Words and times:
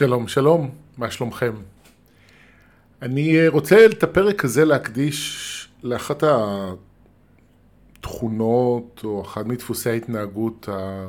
שלום, 0.00 0.28
שלום, 0.28 0.70
מה 0.98 1.10
שלומכם? 1.10 1.52
אני 3.02 3.48
רוצה 3.48 3.86
את 3.86 4.02
הפרק 4.02 4.44
הזה 4.44 4.64
להקדיש 4.64 5.68
לאחת 5.82 6.22
התכונות 7.98 9.00
או 9.04 9.22
אחד 9.22 9.48
מדפוסי 9.48 9.90
ההתנהגות 9.90 10.68
ה... 10.68 11.06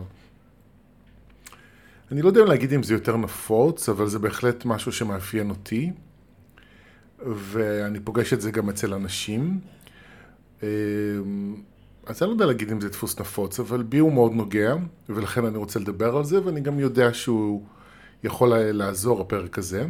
אני 2.11 2.21
לא 2.21 2.27
יודע 2.27 2.45
להגיד 2.45 2.73
אם 2.73 2.83
זה 2.83 2.93
יותר 2.93 3.17
נפוץ, 3.17 3.89
אבל 3.89 4.07
זה 4.07 4.19
בהחלט 4.19 4.65
משהו 4.65 4.91
שמאפיין 4.91 5.49
אותי, 5.49 5.91
ואני 7.25 7.99
פוגש 7.99 8.33
את 8.33 8.41
זה 8.41 8.51
גם 8.51 8.69
אצל 8.69 8.93
אנשים. 8.93 9.59
אמ, 10.63 10.67
אז 12.05 12.21
אני 12.21 12.29
לא 12.29 12.33
יודע 12.33 12.45
להגיד 12.45 12.71
אם 12.71 12.81
זה 12.81 12.89
דפוס 12.89 13.19
נפוץ, 13.19 13.59
אבל 13.59 13.83
בי 13.83 13.97
הוא 13.97 14.13
מאוד 14.13 14.31
נוגע, 14.33 14.75
ולכן 15.09 15.45
אני 15.45 15.57
רוצה 15.57 15.79
לדבר 15.79 16.17
על 16.17 16.23
זה, 16.23 16.45
ואני 16.45 16.61
גם 16.61 16.79
יודע 16.79 17.13
שהוא 17.13 17.63
יכול 18.23 18.57
לעזור, 18.57 19.21
הפרק 19.21 19.57
הזה, 19.57 19.85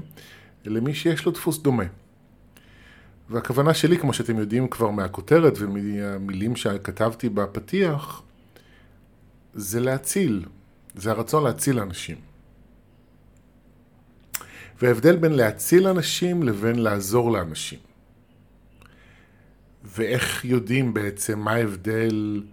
למי 0.66 0.94
שיש 0.94 1.26
לו 1.26 1.32
דפוס 1.32 1.58
דומה. 1.58 1.84
והכוונה 3.30 3.74
שלי, 3.74 3.98
כמו 3.98 4.14
שאתם 4.14 4.38
יודעים 4.38 4.68
כבר 4.68 4.90
מהכותרת 4.90 5.54
ומהמילים 5.58 6.56
שכתבתי 6.56 7.30
בפתיח, 7.30 8.22
זה 9.54 9.80
להציל, 9.80 10.46
זה 10.96 11.12
הרצון 11.12 11.44
להציל 11.44 11.80
אנשים. 11.80 12.18
וההבדל 14.82 15.16
בין 15.16 15.32
להציל 15.32 15.88
אנשים 15.88 16.44
לבין 16.44 16.80
לעזור 16.80 17.32
לאנשים. 17.32 17.80
ואיך 19.84 20.46
יודעים 20.46 20.94
בעצם 20.94 21.40
מה 21.40 21.52
ההבדל 21.52 22.44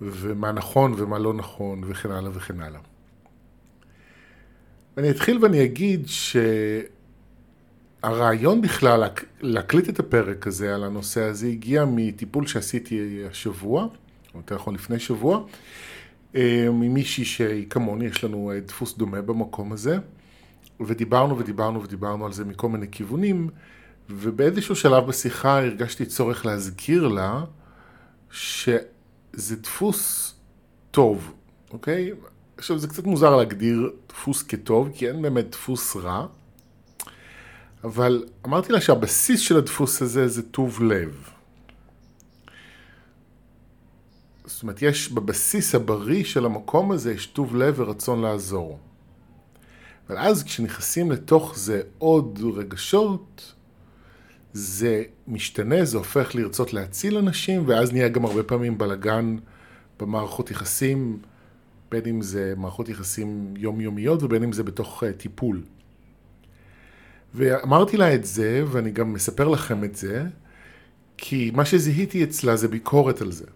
ומה 0.00 0.52
נכון 0.52 0.94
ומה 0.96 1.18
לא 1.18 1.34
נכון 1.34 1.82
וכן 1.86 2.10
הלאה 2.10 2.30
וכן 2.34 2.60
הלאה. 2.60 2.80
אני 4.96 5.10
אתחיל 5.10 5.38
ואני 5.42 5.64
אגיד 5.64 6.06
שהרעיון 8.02 8.60
בכלל 8.60 9.08
להקליט 9.40 9.88
את 9.88 9.98
הפרק 9.98 10.46
הזה 10.46 10.74
על 10.74 10.84
הנושא 10.84 11.22
הזה 11.22 11.46
הגיע 11.46 11.84
מטיפול 11.88 12.46
שעשיתי 12.46 13.22
השבוע, 13.30 13.82
או 14.34 14.38
יותר 14.38 14.54
נכון 14.54 14.74
לפני 14.74 14.98
שבוע, 14.98 15.44
אה, 16.34 16.68
ממישהי 16.72 17.24
שהיא 17.24 17.66
כמוני, 17.70 18.04
יש 18.04 18.24
לנו 18.24 18.52
אה, 18.54 18.60
דפוס 18.60 18.96
דומה 18.96 19.22
במקום 19.22 19.72
הזה, 19.72 19.98
ודיברנו 20.80 21.38
ודיברנו 21.38 21.82
ודיברנו 21.82 22.26
על 22.26 22.32
זה 22.32 22.44
מכל 22.44 22.68
מיני 22.68 22.86
כיוונים, 22.90 23.48
ובאיזשהו 24.10 24.76
שלב 24.76 25.06
בשיחה 25.06 25.58
הרגשתי 25.58 26.06
צורך 26.06 26.46
להזכיר 26.46 27.08
לה 27.08 27.44
שזה 28.30 29.56
דפוס 29.56 30.34
טוב, 30.90 31.32
אוקיי? 31.72 32.12
עכשיו 32.56 32.78
זה 32.78 32.88
קצת 32.88 33.04
מוזר 33.04 33.36
להגדיר 33.36 33.90
דפוס 34.08 34.42
כטוב, 34.42 34.88
כי 34.94 35.08
אין 35.08 35.22
באמת 35.22 35.50
דפוס 35.50 35.96
רע, 35.96 36.26
אבל 37.84 38.24
אמרתי 38.46 38.72
לה 38.72 38.80
שהבסיס 38.80 39.40
של 39.40 39.56
הדפוס 39.56 40.02
הזה 40.02 40.28
זה 40.28 40.42
טוב 40.42 40.82
לב. 40.82 41.28
זאת 44.44 44.62
אומרת, 44.62 44.82
יש 44.82 45.12
בבסיס 45.12 45.74
הבריא 45.74 46.24
של 46.24 46.44
המקום 46.44 46.92
הזה, 46.92 47.12
יש 47.12 47.26
טוב 47.26 47.56
לב 47.56 47.74
ורצון 47.80 48.22
לעזור. 48.22 48.78
אבל 50.08 50.18
אז 50.18 50.42
כשנכנסים 50.44 51.10
לתוך 51.10 51.58
זה 51.58 51.80
עוד 51.98 52.40
רגשות, 52.56 53.52
זה 54.52 55.02
משתנה, 55.28 55.84
זה 55.84 55.98
הופך 55.98 56.34
לרצות 56.34 56.72
להציל 56.72 57.16
אנשים, 57.16 57.62
ואז 57.66 57.92
נהיה 57.92 58.08
גם 58.08 58.24
הרבה 58.24 58.42
פעמים 58.42 58.78
בלגן 58.78 59.36
במערכות 60.00 60.50
יחסים, 60.50 61.18
בין 61.90 62.06
אם 62.06 62.22
זה 62.22 62.54
מערכות 62.56 62.88
יחסים 62.88 63.54
יומיומיות 63.56 64.22
ובין 64.22 64.42
אם 64.42 64.52
זה 64.52 64.62
בתוך 64.62 65.02
uh, 65.02 65.06
טיפול. 65.16 65.62
ואמרתי 67.34 67.96
לה 67.96 68.14
את 68.14 68.24
זה, 68.24 68.64
ואני 68.66 68.90
גם 68.90 69.12
מספר 69.12 69.48
לכם 69.48 69.84
את 69.84 69.96
זה, 69.96 70.24
כי 71.16 71.50
מה 71.54 71.64
שזיהיתי 71.64 72.24
אצלה 72.24 72.56
זה 72.56 72.68
ביקורת 72.68 73.20
על 73.20 73.32
זה. 73.32 73.46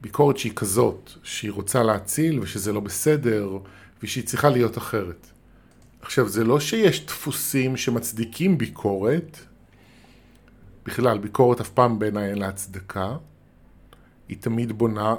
ביקורת 0.00 0.38
שהיא 0.38 0.52
כזאת, 0.56 1.10
שהיא 1.22 1.50
רוצה 1.50 1.82
להציל 1.82 2.40
ושזה 2.40 2.72
לא 2.72 2.80
בסדר, 2.80 3.58
ושהיא 4.02 4.24
צריכה 4.24 4.50
להיות 4.50 4.78
אחרת. 4.78 5.26
עכשיו, 6.02 6.28
זה 6.28 6.44
לא 6.44 6.60
שיש 6.60 7.06
דפוסים 7.06 7.76
שמצדיקים 7.76 8.58
ביקורת, 8.58 9.38
בכלל, 10.86 11.18
ביקורת 11.18 11.60
אף 11.60 11.68
פעם 11.68 11.98
בעיניי 11.98 12.30
אין 12.30 12.38
לה 12.38 12.48
הצדקה, 12.48 13.16
היא 14.28 14.36
תמיד 14.40 14.72
בונה 14.72 15.14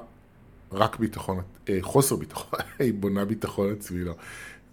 רק 0.73 1.00
ביטחון, 1.00 1.41
אה, 1.69 1.78
חוסר 1.81 2.16
ביטחון, 2.16 2.59
היא 2.79 2.94
בונה 2.94 3.25
ביטחון 3.25 3.72
עצמי, 3.72 4.03
לא. 4.03 4.16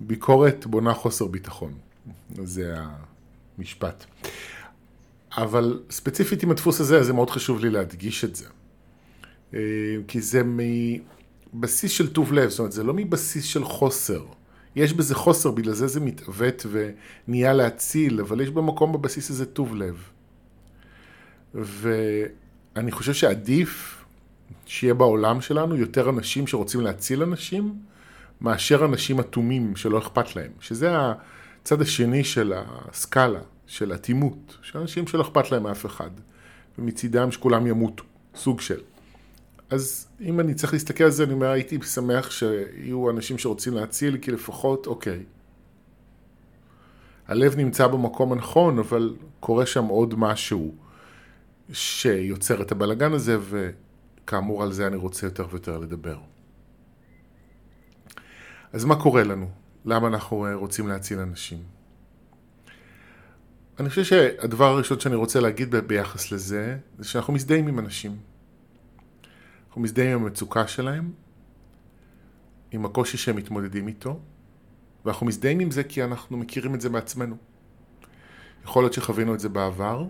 ביקורת 0.00 0.66
בונה 0.66 0.94
חוסר 0.94 1.26
ביטחון, 1.26 1.72
זה 2.44 2.74
המשפט. 3.58 4.04
אבל 5.36 5.80
ספציפית 5.90 6.42
עם 6.42 6.50
הדפוס 6.50 6.80
הזה, 6.80 7.02
זה 7.02 7.12
מאוד 7.12 7.30
חשוב 7.30 7.60
לי 7.60 7.70
להדגיש 7.70 8.24
את 8.24 8.36
זה. 8.36 8.46
אה, 9.54 9.60
כי 10.08 10.20
זה 10.20 10.42
מבסיס 11.54 11.90
של 11.90 12.12
טוב 12.12 12.32
לב, 12.32 12.48
זאת 12.50 12.58
אומרת, 12.58 12.72
זה 12.72 12.84
לא 12.84 12.94
מבסיס 12.94 13.44
של 13.44 13.64
חוסר. 13.64 14.24
יש 14.76 14.92
בזה 14.92 15.14
חוסר, 15.14 15.50
בגלל 15.50 15.74
זה 15.74 15.86
זה 15.86 16.00
מתעוות 16.00 16.66
ונהיה 16.70 17.52
להציל, 17.52 18.20
אבל 18.20 18.40
יש 18.40 18.50
במקום 18.50 18.92
בבסיס 18.92 19.30
הזה 19.30 19.46
טוב 19.46 19.74
לב. 19.74 19.96
ואני 21.54 22.90
חושב 22.90 23.14
שעדיף 23.14 23.99
שיהיה 24.66 24.94
בעולם 24.94 25.40
שלנו 25.40 25.76
יותר 25.76 26.10
אנשים 26.10 26.46
שרוצים 26.46 26.80
להציל 26.80 27.22
אנשים, 27.22 27.74
מאשר 28.40 28.84
אנשים 28.84 29.20
אטומים 29.20 29.76
שלא 29.76 29.98
אכפת 29.98 30.36
להם, 30.36 30.50
שזה 30.60 30.90
הצד 31.62 31.80
השני 31.80 32.24
של 32.24 32.52
הסקאלה, 32.56 33.40
של 33.66 33.94
אטימות, 33.94 34.58
של 34.62 34.78
אנשים 34.78 35.06
שלא 35.06 35.22
אכפת 35.22 35.50
להם 35.52 35.62
מאף 35.62 35.86
אחד, 35.86 36.10
ומצידם 36.78 37.32
שכולם 37.32 37.66
ימותו, 37.66 38.04
סוג 38.34 38.60
של. 38.60 38.80
אז 39.70 40.08
אם 40.20 40.40
אני 40.40 40.54
צריך 40.54 40.72
להסתכל 40.72 41.04
על 41.04 41.10
זה, 41.10 41.24
אני 41.24 41.32
אומר, 41.32 41.46
הייתי 41.46 41.78
שמח 41.82 42.30
שיהיו 42.30 43.10
אנשים 43.10 43.38
שרוצים 43.38 43.74
להציל, 43.74 44.16
כי 44.16 44.30
לפחות, 44.30 44.86
אוקיי. 44.86 45.22
הלב 47.28 47.56
נמצא 47.56 47.86
במקום 47.86 48.32
הנכון, 48.32 48.78
אבל 48.78 49.16
קורה 49.40 49.66
שם 49.66 49.84
עוד 49.84 50.14
משהו 50.18 50.74
שיוצר 51.72 52.62
את 52.62 52.72
הבלגן 52.72 53.12
הזה, 53.12 53.36
ו... 53.40 53.70
כאמור, 54.26 54.62
על 54.62 54.72
זה 54.72 54.86
אני 54.86 54.96
רוצה 54.96 55.26
יותר 55.26 55.46
ויותר 55.50 55.78
לדבר. 55.78 56.18
אז 58.72 58.84
מה 58.84 59.02
קורה 59.02 59.24
לנו? 59.24 59.50
למה 59.84 60.08
אנחנו 60.08 60.46
אה, 60.46 60.54
רוצים 60.54 60.88
להציל 60.88 61.18
אנשים? 61.18 61.62
אני 63.80 63.88
חושב 63.88 64.04
שהדבר 64.04 64.64
הראשון 64.64 65.00
שאני 65.00 65.14
רוצה 65.14 65.40
להגיד 65.40 65.74
ביחס 65.76 66.32
לזה, 66.32 66.78
זה 66.98 67.08
שאנחנו 67.08 67.32
מזדהים 67.32 67.68
עם 67.68 67.78
אנשים. 67.78 68.16
אנחנו 69.68 69.80
מזדהים 69.80 70.18
עם 70.18 70.24
המצוקה 70.24 70.66
שלהם, 70.66 71.12
עם 72.70 72.84
הקושי 72.84 73.16
שהם 73.16 73.36
מתמודדים 73.36 73.88
איתו, 73.88 74.20
ואנחנו 75.04 75.26
מזדהים 75.26 75.60
עם 75.60 75.70
זה 75.70 75.84
כי 75.84 76.04
אנחנו 76.04 76.36
מכירים 76.36 76.74
את 76.74 76.80
זה 76.80 76.90
מעצמנו. 76.90 77.36
יכול 78.64 78.82
להיות 78.82 78.92
שחווינו 78.92 79.34
את 79.34 79.40
זה 79.40 79.48
בעבר, 79.48 80.06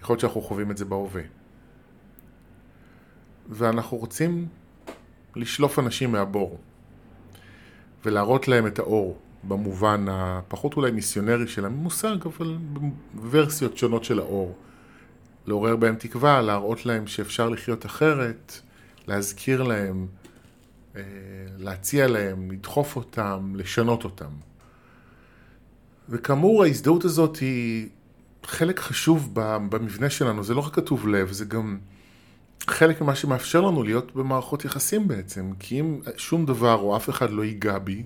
יכול 0.00 0.12
להיות 0.14 0.20
שאנחנו 0.20 0.40
חווים 0.40 0.70
את 0.70 0.76
זה 0.76 0.84
בהווה. 0.84 1.22
ואנחנו 3.50 3.96
רוצים 3.96 4.48
לשלוף 5.36 5.78
אנשים 5.78 6.12
מהבור 6.12 6.58
ולהראות 8.04 8.48
להם 8.48 8.66
את 8.66 8.78
האור 8.78 9.18
במובן 9.44 10.06
הפחות 10.10 10.76
אולי 10.76 10.90
מיסיונרי 10.90 11.48
של 11.48 11.64
המושג, 11.64 12.16
אבל 12.24 12.56
בוורסיות 13.14 13.76
שונות 13.76 14.04
של 14.04 14.18
האור. 14.18 14.56
לעורר 15.46 15.76
בהם 15.76 15.94
תקווה, 15.94 16.42
להראות 16.42 16.86
להם 16.86 17.06
שאפשר 17.06 17.48
לחיות 17.48 17.86
אחרת, 17.86 18.60
להזכיר 19.06 19.62
להם, 19.62 20.06
אה, 20.96 21.02
להציע 21.58 22.08
להם, 22.08 22.50
לדחוף 22.50 22.96
אותם, 22.96 23.52
לשנות 23.56 24.04
אותם. 24.04 24.30
וכאמור 26.08 26.64
ההזדהות 26.64 27.04
הזאת 27.04 27.36
היא 27.36 27.88
חלק 28.44 28.80
חשוב 28.80 29.30
במבנה 29.34 30.10
שלנו, 30.10 30.44
זה 30.44 30.54
לא 30.54 30.60
רק 30.60 30.74
כתוב 30.74 31.08
לב, 31.08 31.32
זה 31.32 31.44
גם 31.44 31.78
חלק 32.66 33.00
ממה 33.00 33.14
שמאפשר 33.14 33.60
לנו 33.60 33.82
להיות 33.82 34.14
במערכות 34.14 34.64
יחסים 34.64 35.08
בעצם, 35.08 35.52
כי 35.58 35.80
אם 35.80 36.00
שום 36.16 36.46
דבר 36.46 36.74
או 36.74 36.96
אף 36.96 37.10
אחד 37.10 37.30
לא 37.30 37.44
ייגע 37.44 37.78
בי, 37.78 38.02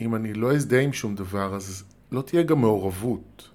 אם 0.00 0.14
אני 0.14 0.34
לא 0.34 0.52
אזדהה 0.52 0.82
עם 0.82 0.92
שום 0.92 1.14
דבר, 1.14 1.54
אז 1.54 1.84
לא 2.12 2.22
תהיה 2.22 2.42
גם 2.42 2.60
מעורבות. 2.60 3.48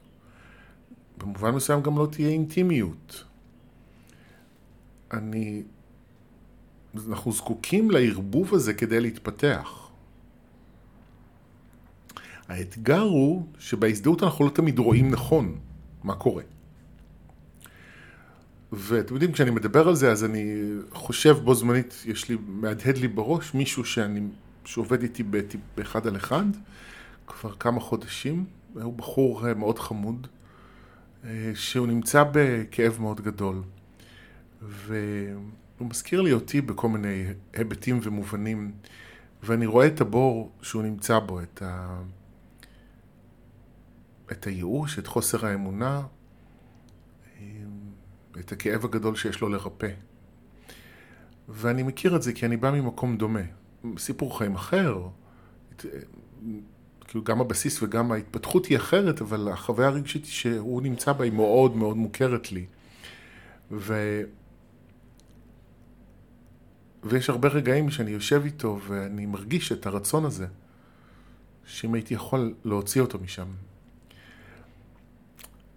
במובן 1.18 1.52
מסוים 1.52 1.82
גם 1.82 1.98
לא 1.98 2.08
תהיה 2.12 2.30
אינטימיות. 2.30 3.24
אני... 5.14 5.64
אנחנו 7.10 7.32
זקוקים 7.32 7.92
לערבוב 7.92 8.54
הזה 8.54 8.74
כדי 8.74 9.00
להתפתח. 9.00 9.90
האתגר 12.48 13.02
הוא 13.02 13.46
שבהזדהות 13.60 14.24
אנחנו 14.24 14.46
לא 14.46 14.50
תמיד 14.50 14.80
רואים 14.80 15.12
נכון 15.12 15.60
מה 16.04 16.16
קורה. 16.16 16.44
ואתם 18.72 19.14
יודעים, 19.14 19.32
כשאני 19.32 19.52
מדבר 19.52 19.88
על 19.88 19.96
זה, 19.96 20.12
אז 20.12 20.24
אני 20.24 20.74
חושב 20.92 21.38
בו 21.44 21.56
זמנית, 21.56 22.04
יש 22.06 22.30
לי, 22.30 22.38
מהדהד 22.48 22.98
לי 22.98 23.08
בראש 23.08 23.54
מישהו 23.54 23.86
שאני 23.86 24.22
שעובד 24.66 25.02
איתי 25.02 25.24
באחד 25.78 26.08
על 26.08 26.16
אחד 26.16 26.46
כבר 27.28 27.54
כמה 27.56 27.80
חודשים, 27.80 28.46
הוא 28.74 28.94
בחור 28.94 29.48
אה, 29.48 29.54
מאוד 29.54 29.80
חמוד, 29.80 30.28
אה, 31.24 31.52
שהוא 31.56 31.88
נמצא 31.88 32.24
בכאב 32.32 32.98
מאוד 33.02 33.22
גדול. 33.22 33.62
והוא 34.62 35.90
מזכיר 35.90 36.22
לי 36.22 36.34
אותי 36.34 36.62
בכל 36.62 36.90
מיני 36.90 37.26
היבטים 37.54 38.00
ומובנים, 38.04 38.72
ואני 39.44 39.66
רואה 39.66 39.88
את 39.88 40.02
הבור 40.02 40.52
שהוא 40.62 40.84
נמצא 40.84 41.20
בו, 41.20 41.42
את, 41.42 41.62
ה... 41.62 42.02
את 44.32 44.48
הייאוש, 44.48 45.00
את 45.00 45.08
חוסר 45.08 45.46
האמונה, 45.46 46.02
את 48.40 48.52
הכאב 48.52 48.86
הגדול 48.86 49.16
שיש 49.16 49.42
לו 49.42 49.50
לרפא. 49.50 49.92
ואני 51.50 51.84
מכיר 51.84 52.16
את 52.16 52.22
זה 52.22 52.34
כי 52.34 52.46
אני 52.46 52.58
בא 52.58 52.72
ממקום 52.72 53.18
דומה. 53.18 53.40
סיפור 53.98 54.38
חיים 54.38 54.56
אחר, 54.56 55.08
כאילו 57.08 57.24
גם 57.24 57.42
הבסיס 57.42 57.84
וגם 57.84 58.12
ההתפתחות 58.12 58.66
היא 58.66 58.78
אחרת, 58.78 59.22
אבל 59.22 59.50
החוויה 59.52 59.88
הרגשית 59.88 60.26
שהוא 60.26 60.82
נמצא 60.82 61.14
בה 61.14 61.24
היא 61.24 61.34
מאוד 61.34 61.76
מאוד 61.76 61.98
מוכרת 61.98 62.52
לי. 62.52 62.66
ו... 63.72 64.22
ויש 67.04 67.30
הרבה 67.30 67.48
רגעים 67.48 67.90
שאני 67.90 68.12
יושב 68.12 68.42
איתו 68.46 68.80
ואני 68.88 69.26
מרגיש 69.26 69.72
את 69.72 69.86
הרצון 69.86 70.26
הזה, 70.26 70.48
שאם 71.66 71.94
הייתי 71.94 72.14
יכול 72.14 72.54
להוציא 72.66 73.02
אותו 73.02 73.20
משם. 73.20 73.48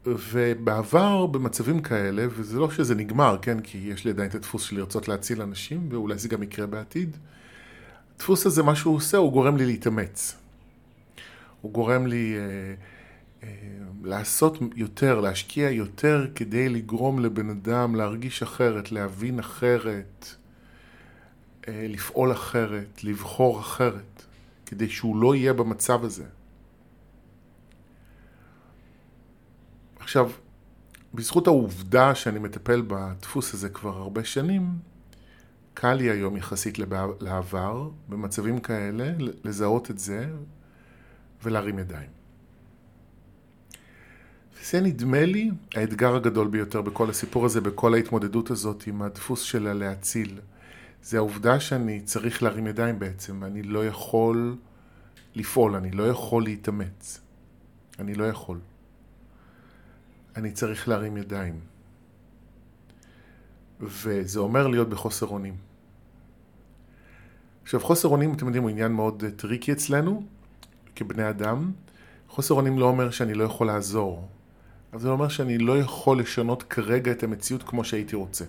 ובעבר 0.06 1.26
במצבים 1.26 1.82
כאלה, 1.82 2.26
וזה 2.30 2.58
לא 2.58 2.70
שזה 2.70 2.94
נגמר, 2.94 3.36
כן, 3.42 3.60
כי 3.60 3.78
יש 3.78 4.04
לי 4.04 4.10
עדיין 4.10 4.30
את 4.30 4.34
הדפוס 4.34 4.62
של 4.62 4.76
לרצות 4.76 5.08
להציל 5.08 5.42
אנשים, 5.42 5.88
ואולי 5.90 6.18
זה 6.18 6.28
גם 6.28 6.42
יקרה 6.42 6.66
בעתיד, 6.66 7.16
הדפוס 8.14 8.46
הזה, 8.46 8.62
מה 8.62 8.76
שהוא 8.76 8.96
עושה, 8.96 9.16
הוא 9.16 9.32
גורם 9.32 9.56
לי 9.56 9.66
להתאמץ. 9.66 10.36
הוא 11.60 11.72
גורם 11.72 12.06
לי 12.06 12.34
אה, 12.36 12.74
אה, 13.42 13.48
לעשות 14.04 14.58
יותר, 14.76 15.20
להשקיע 15.20 15.70
יותר, 15.70 16.26
כדי 16.34 16.68
לגרום 16.68 17.18
לבן 17.18 17.50
אדם 17.50 17.94
להרגיש 17.94 18.42
אחרת, 18.42 18.92
להבין 18.92 19.38
אחרת, 19.38 20.26
אה, 21.68 21.86
לפעול 21.88 22.32
אחרת, 22.32 23.04
לבחור 23.04 23.60
אחרת, 23.60 24.22
כדי 24.66 24.88
שהוא 24.88 25.16
לא 25.16 25.34
יהיה 25.34 25.52
במצב 25.52 26.04
הזה. 26.04 26.24
עכשיו, 30.12 30.30
בזכות 31.14 31.46
העובדה 31.46 32.14
שאני 32.14 32.38
מטפל 32.38 32.82
בדפוס 32.86 33.54
הזה 33.54 33.68
כבר 33.68 33.96
הרבה 33.96 34.24
שנים, 34.24 34.78
קל 35.74 35.94
לי 35.94 36.10
היום 36.10 36.36
יחסית 36.36 36.78
לעבר, 37.20 37.88
במצבים 38.08 38.60
כאלה, 38.60 39.12
לזהות 39.44 39.90
את 39.90 39.98
זה 39.98 40.26
ולהרים 41.42 41.78
ידיים. 41.78 42.08
וזה 44.60 44.80
נדמה 44.80 45.26
לי 45.26 45.50
האתגר 45.74 46.14
הגדול 46.14 46.48
ביותר 46.48 46.82
בכל 46.82 47.10
הסיפור 47.10 47.46
הזה, 47.46 47.60
בכל 47.60 47.94
ההתמודדות 47.94 48.50
הזאת 48.50 48.86
עם 48.86 49.02
הדפוס 49.02 49.42
של 49.42 49.72
להציל. 49.72 50.40
זה 51.02 51.16
העובדה 51.16 51.60
שאני 51.60 52.00
צריך 52.00 52.42
להרים 52.42 52.66
ידיים 52.66 52.98
בעצם, 52.98 53.44
אני 53.44 53.62
לא 53.62 53.86
יכול 53.86 54.56
לפעול, 55.34 55.74
אני 55.74 55.90
לא 55.90 56.08
יכול 56.08 56.42
להתאמץ. 56.42 57.20
אני 57.98 58.14
לא 58.14 58.24
יכול. 58.24 58.58
אני 60.36 60.52
צריך 60.52 60.88
להרים 60.88 61.16
ידיים. 61.16 61.60
וזה 63.80 64.40
אומר 64.40 64.66
להיות 64.66 64.88
בחוסר 64.88 65.26
אונים. 65.26 65.56
עכשיו, 67.62 67.80
חוסר 67.80 68.08
אונים, 68.08 68.34
אתם 68.34 68.46
יודעים, 68.46 68.62
הוא 68.62 68.70
עניין 68.70 68.92
מאוד 68.92 69.24
טריקי 69.36 69.72
אצלנו, 69.72 70.22
כבני 70.96 71.28
אדם. 71.28 71.72
חוסר 72.28 72.54
אונים 72.54 72.78
לא 72.78 72.84
אומר 72.84 73.10
שאני 73.10 73.34
לא 73.34 73.44
יכול 73.44 73.66
לעזור, 73.66 74.28
אבל 74.92 75.00
זה 75.00 75.08
אומר 75.08 75.28
שאני 75.28 75.58
לא 75.58 75.78
יכול 75.78 76.20
לשנות 76.20 76.62
כרגע 76.62 77.12
את 77.12 77.22
המציאות 77.22 77.62
כמו 77.62 77.84
שהייתי 77.84 78.16
רוצה. 78.16 78.44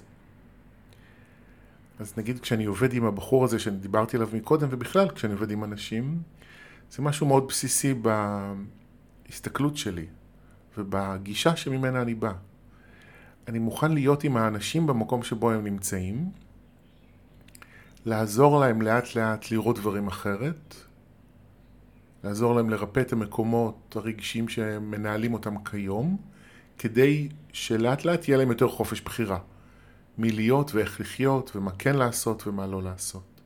אז 2.00 2.14
נגיד 2.18 2.40
כשאני 2.40 2.66
עובד 2.66 2.94
עם 2.94 3.06
הבחור 3.06 3.44
הזה 3.44 3.60
שדיברתי 3.60 4.18
עליו 4.18 4.30
מקודם, 4.34 4.68
ובכלל 4.72 5.10
כשאני 5.10 5.34
עובד 5.34 5.52
עם 5.52 5.64
אנשים, 5.64 6.22
זה 6.92 7.02
משהו 7.02 7.28
מאוד 7.28 7.48
בסיסי 7.48 7.94
בהסתכלות 9.28 9.78
שלי 9.78 10.06
ובגישה 10.78 11.56
שממנה 11.56 12.02
אני 12.02 12.16
בא. 12.16 12.34
אני 13.48 13.60
מוכן 13.60 13.92
להיות 13.92 14.24
עם 14.24 14.38
האנשים 14.38 14.88
במקום 14.88 15.24
שבו 15.24 15.52
הם 15.52 15.64
נמצאים, 15.64 16.32
לעזור 18.06 18.60
להם 18.60 18.82
לאט 18.82 19.16
לאט 19.16 19.52
לראות 19.52 19.80
דברים 19.80 20.08
אחרת, 20.08 20.76
לעזור 22.24 22.56
להם 22.56 22.70
לרפא 22.70 23.00
את 23.00 23.14
המקומות 23.14 23.96
הרגשיים 23.96 24.48
שהם 24.48 24.92
מנהלים 24.92 25.34
אותם 25.34 25.64
כיום, 25.64 26.18
כדי 26.78 27.30
שלאט 27.54 28.06
לאט 28.06 28.28
יהיה 28.28 28.38
להם 28.38 28.50
יותר 28.50 28.68
חופש 28.68 29.02
בחירה. 29.02 29.40
מי 30.18 30.32
להיות 30.32 30.76
ואיך 30.76 31.02
לחיות, 31.02 31.56
ומה 31.56 31.72
כן 31.72 31.96
לעשות 31.96 32.48
ומה 32.48 32.68
לא 32.68 32.84
לעשות. 32.84 33.42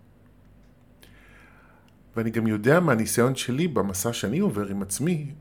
ואני 2.15 2.29
גם 2.29 2.47
יודע 2.47 2.79
מהניסיון 2.79 3.35
שלי 3.35 3.67
במסע 3.67 4.13
שאני 4.13 4.39
עובר 4.39 4.67
עם 4.67 4.81
עצמי, 4.81 5.31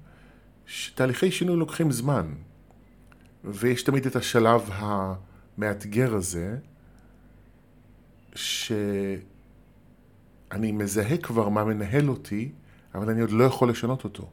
שתהליכי 0.66 1.30
שינוי 1.30 1.56
לוקחים 1.56 1.92
זמן. 1.92 2.32
ויש 3.44 3.82
תמיד 3.82 4.06
את 4.06 4.16
השלב 4.16 4.70
המאתגר 4.72 6.14
הזה, 6.14 6.58
שאני 8.34 9.22
מזהה 10.72 11.16
כבר 11.16 11.48
מה 11.48 11.64
מנהל 11.64 12.08
אותי, 12.08 12.52
אבל 12.94 13.10
אני 13.10 13.20
עוד 13.20 13.30
לא 13.30 13.44
יכול 13.44 13.70
לשנות 13.70 14.04
אותו. 14.04 14.30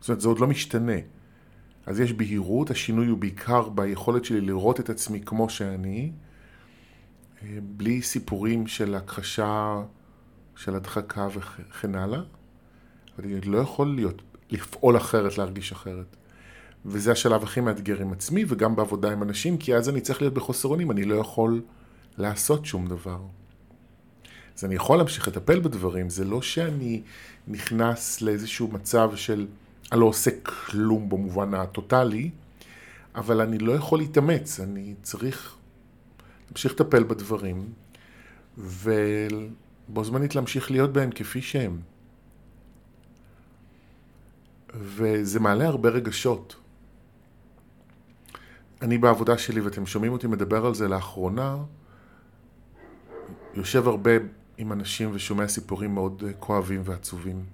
זאת 0.00 0.08
אומרת, 0.08 0.20
זה 0.20 0.28
עוד 0.28 0.38
לא 0.38 0.46
משתנה. 0.46 0.96
אז 1.86 2.00
יש 2.00 2.12
בהירות, 2.12 2.70
השינוי 2.70 3.06
הוא 3.06 3.18
בעיקר 3.18 3.68
ביכולת 3.68 4.24
שלי 4.24 4.40
לראות 4.40 4.80
את 4.80 4.90
עצמי 4.90 5.20
כמו 5.20 5.50
שאני, 5.50 6.12
אה, 7.42 7.58
בלי 7.62 8.02
סיפורים 8.02 8.66
של 8.66 8.94
הכחשה, 8.94 9.82
של 10.56 10.74
הדחקה 10.74 11.28
וכן 11.34 11.94
הלאה. 11.94 12.20
אבל 13.16 13.24
אני 13.24 13.34
עוד 13.34 13.44
לא 13.44 13.58
יכול 13.58 13.94
להיות, 13.94 14.22
לפעול 14.50 14.96
אחרת, 14.96 15.38
להרגיש 15.38 15.72
אחרת. 15.72 16.16
וזה 16.86 17.12
השלב 17.12 17.42
הכי 17.42 17.60
מאתגר 17.60 18.00
עם 18.00 18.12
עצמי 18.12 18.44
וגם 18.48 18.76
בעבודה 18.76 19.12
עם 19.12 19.22
אנשים, 19.22 19.58
כי 19.58 19.74
אז 19.74 19.88
אני 19.88 20.00
צריך 20.00 20.20
להיות 20.20 20.34
בחוסר 20.34 20.68
אונים, 20.68 20.90
אני 20.90 21.04
לא 21.04 21.14
יכול 21.14 21.62
לעשות 22.18 22.66
שום 22.66 22.86
דבר. 22.86 23.18
אז 24.58 24.64
אני 24.64 24.74
יכול 24.74 24.98
להמשיך 24.98 25.28
לטפל 25.28 25.60
בדברים, 25.60 26.10
זה 26.10 26.24
לא 26.24 26.42
שאני 26.42 27.02
נכנס 27.48 28.20
לאיזשהו 28.22 28.68
מצב 28.68 29.10
של 29.16 29.46
אני 29.92 30.00
לא 30.00 30.06
עושה 30.06 30.30
כלום 30.42 31.08
במובן 31.08 31.54
הטוטלי, 31.54 32.30
אבל 33.14 33.40
אני 33.40 33.58
לא 33.58 33.72
יכול 33.72 33.98
להתאמץ, 33.98 34.60
אני 34.60 34.94
צריך 35.02 35.56
להמשיך 36.48 36.72
לטפל 36.72 37.04
בדברים, 37.04 37.68
ובו 38.58 40.04
זמנית 40.04 40.34
להמשיך 40.34 40.70
להיות 40.70 40.92
בהם 40.92 41.10
כפי 41.10 41.42
שהם. 41.42 41.80
וזה 44.78 45.40
מעלה 45.40 45.66
הרבה 45.66 45.88
רגשות. 45.88 46.56
אני 48.82 48.98
בעבודה 48.98 49.38
שלי, 49.38 49.60
ואתם 49.60 49.86
שומעים 49.86 50.12
אותי 50.12 50.26
מדבר 50.26 50.66
על 50.66 50.74
זה 50.74 50.88
לאחרונה, 50.88 51.56
יושב 53.54 53.88
הרבה 53.88 54.10
עם 54.58 54.72
אנשים 54.72 55.10
ושומע 55.12 55.48
סיפורים 55.48 55.94
מאוד 55.94 56.22
אה, 56.26 56.32
כואבים 56.32 56.80
ועצובים. 56.84 57.44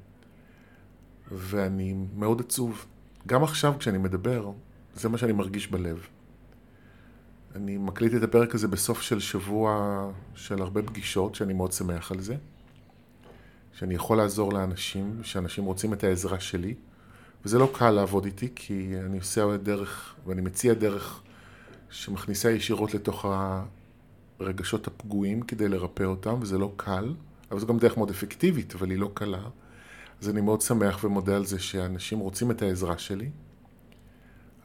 ואני 1.33 1.95
מאוד 2.17 2.41
עצוב. 2.41 2.87
גם 3.27 3.45
עכשיו 3.45 3.75
כשאני 3.79 3.99
מדבר, 3.99 4.51
זה 4.95 5.09
מה 5.09 5.19
שאני 5.19 5.33
מרגיש 5.33 5.69
בלב. 5.69 6.07
אני 7.55 7.77
מקליט 7.77 8.15
את 8.15 8.23
הפרק 8.23 8.55
הזה 8.55 8.69
בסוף 8.69 9.03
של 9.03 9.21
שבוע 9.21 10.11
של 10.35 10.63
הרבה 10.63 10.83
פגישות, 10.83 11.35
שאני 11.35 11.53
מאוד 11.53 11.73
שמח 11.73 12.13
על 12.13 12.21
זה. 12.21 12.37
שאני 13.73 13.95
יכול 13.95 14.17
לעזור 14.17 14.53
לאנשים, 14.53 15.21
שאנשים 15.23 15.65
רוצים 15.65 15.93
את 15.93 16.05
העזרה 16.05 16.41
שלי. 16.41 16.75
וזה 17.45 17.59
לא 17.59 17.71
קל 17.73 17.91
לעבוד 17.91 18.25
איתי, 18.25 18.49
כי 18.55 18.93
אני 19.07 19.19
עושה 19.19 19.57
דרך, 19.57 20.15
ואני 20.27 20.41
מציע 20.41 20.75
דרך 20.75 21.23
שמכניסה 21.91 22.51
ישירות 22.51 22.95
לתוך 22.95 23.27
הרגשות 24.41 24.87
הפגועים 24.87 25.43
כדי 25.43 25.69
לרפא 25.69 26.03
אותם, 26.03 26.35
וזה 26.41 26.59
לא 26.59 26.73
קל, 26.77 27.15
אבל 27.51 27.61
זו 27.61 27.67
גם 27.67 27.79
דרך 27.79 27.97
מאוד 27.97 28.11
אפקטיבית, 28.11 28.75
אבל 28.75 28.91
היא 28.91 28.99
לא 28.99 29.11
קלה. 29.15 29.43
אז 30.21 30.29
אני 30.29 30.41
מאוד 30.41 30.61
שמח 30.61 31.05
ומודה 31.05 31.37
על 31.37 31.45
זה 31.45 31.59
שאנשים 31.59 32.19
רוצים 32.19 32.51
את 32.51 32.63
העזרה 32.63 32.99
שלי, 32.99 33.31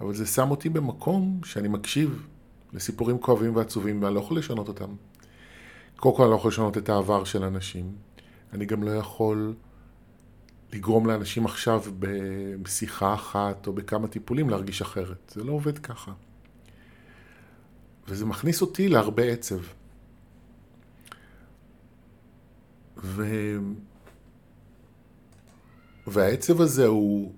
אבל 0.02 0.14
זה 0.14 0.26
שם 0.26 0.52
אותי 0.52 0.70
במקום 0.70 1.40
שאני 1.44 1.68
מקשיב 1.68 2.28
לסיפורים 2.74 3.18
כואבים 3.20 3.56
ועצובים, 3.56 4.04
ואני 4.04 4.16
לא 4.16 4.20
יכול 4.20 4.38
לשנות 4.38 4.68
אותם. 4.68 4.90
קודם 5.96 6.16
כל 6.16 6.24
אני 6.24 6.32
לא 6.32 6.36
יכול 6.36 6.52
לשנות 6.52 6.78
את 6.78 6.90
העבר 6.90 7.24
של 7.24 7.44
אנשים. 7.44 7.92
אני 8.54 8.66
גם 8.66 8.84
לא 8.84 8.92
יכול 8.92 9.54
לגרום 10.74 11.08
לאנשים 11.08 11.46
עכשיו 11.46 11.84
בשיחה 12.62 13.14
אחת 13.14 13.68
או 13.68 13.74
בכמה 13.74 14.08
טיפולים 14.08 14.50
להרגיש 14.50 14.82
אחרת. 14.82 15.32
זה 15.36 15.44
לא 15.44 15.52
עובד 15.52 15.78
ככה. 15.78 16.12
וזה 18.08 18.26
מכניס 18.26 18.62
אותי 18.62 18.90
להרבה 18.90 19.24
עצב. 19.24 19.60
והעצב 26.08 26.62
הזה 26.62 26.86
הוא, 26.86 27.34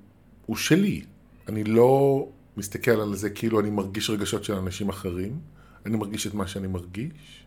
הוא 0.46 0.58
שלי. 0.58 1.06
אני 1.48 1.64
לא 1.64 2.26
מסתכל 2.58 2.92
על 2.92 3.16
זה 3.16 3.30
כאילו 3.30 3.60
אני 3.60 3.70
מרגיש 3.70 4.10
רגשות 4.10 4.44
של 4.44 4.54
אנשים 4.54 4.90
אחרים, 4.90 5.40
אני 5.86 5.98
מרגיש 5.98 6.28
את 6.28 6.34
מה 6.34 6.48
שאני 6.48 6.68
מרגיש, 6.68 7.46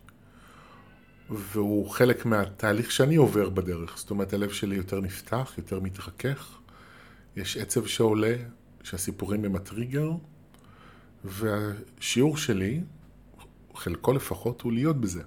והוא 1.35 1.89
חלק 1.89 2.25
מהתהליך 2.25 2.91
שאני 2.91 3.15
עובר 3.15 3.49
בדרך. 3.49 3.97
זאת 3.97 4.09
אומרת, 4.09 4.33
הלב 4.33 4.51
שלי 4.51 4.75
יותר 4.75 5.01
נפתח, 5.01 5.53
יותר 5.57 5.79
מתרכך, 5.79 6.57
יש 7.35 7.57
עצב 7.57 7.85
שעולה, 7.85 8.35
שהסיפורים 8.83 9.45
הם 9.45 9.55
הטריגר, 9.55 10.11
והשיעור 11.23 12.37
שלי, 12.37 12.81
חלקו 13.75 14.13
לפחות, 14.13 14.61
הוא 14.61 14.73
להיות 14.73 15.01
בזה. 15.01 15.21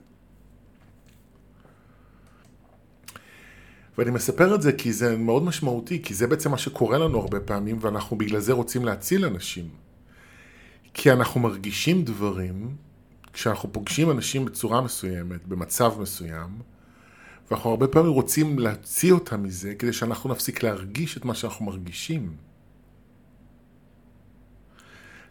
ואני 3.98 4.10
מספר 4.10 4.54
את 4.54 4.62
זה 4.62 4.72
כי 4.72 4.92
זה 4.92 5.16
מאוד 5.16 5.42
משמעותי, 5.42 6.02
כי 6.02 6.14
זה 6.14 6.26
בעצם 6.26 6.50
מה 6.50 6.58
שקורה 6.58 6.98
לנו 6.98 7.20
הרבה 7.20 7.40
פעמים, 7.40 7.78
ואנחנו 7.80 8.18
בגלל 8.18 8.40
זה 8.40 8.52
רוצים 8.52 8.84
להציל 8.84 9.24
אנשים. 9.24 9.68
כי 10.94 11.12
אנחנו 11.12 11.40
מרגישים 11.40 12.04
דברים, 12.04 12.76
כשאנחנו 13.36 13.72
פוגשים 13.72 14.10
אנשים 14.10 14.44
בצורה 14.44 14.80
מסוימת, 14.80 15.46
במצב 15.46 15.94
מסוים, 16.00 16.48
ואנחנו 17.50 17.70
הרבה 17.70 17.88
פעמים 17.88 18.12
רוצים 18.12 18.58
להוציא 18.58 19.12
אותם 19.12 19.42
מזה, 19.42 19.74
כדי 19.74 19.92
שאנחנו 19.92 20.30
נפסיק 20.30 20.62
להרגיש 20.62 21.16
את 21.16 21.24
מה 21.24 21.34
שאנחנו 21.34 21.64
מרגישים. 21.64 22.36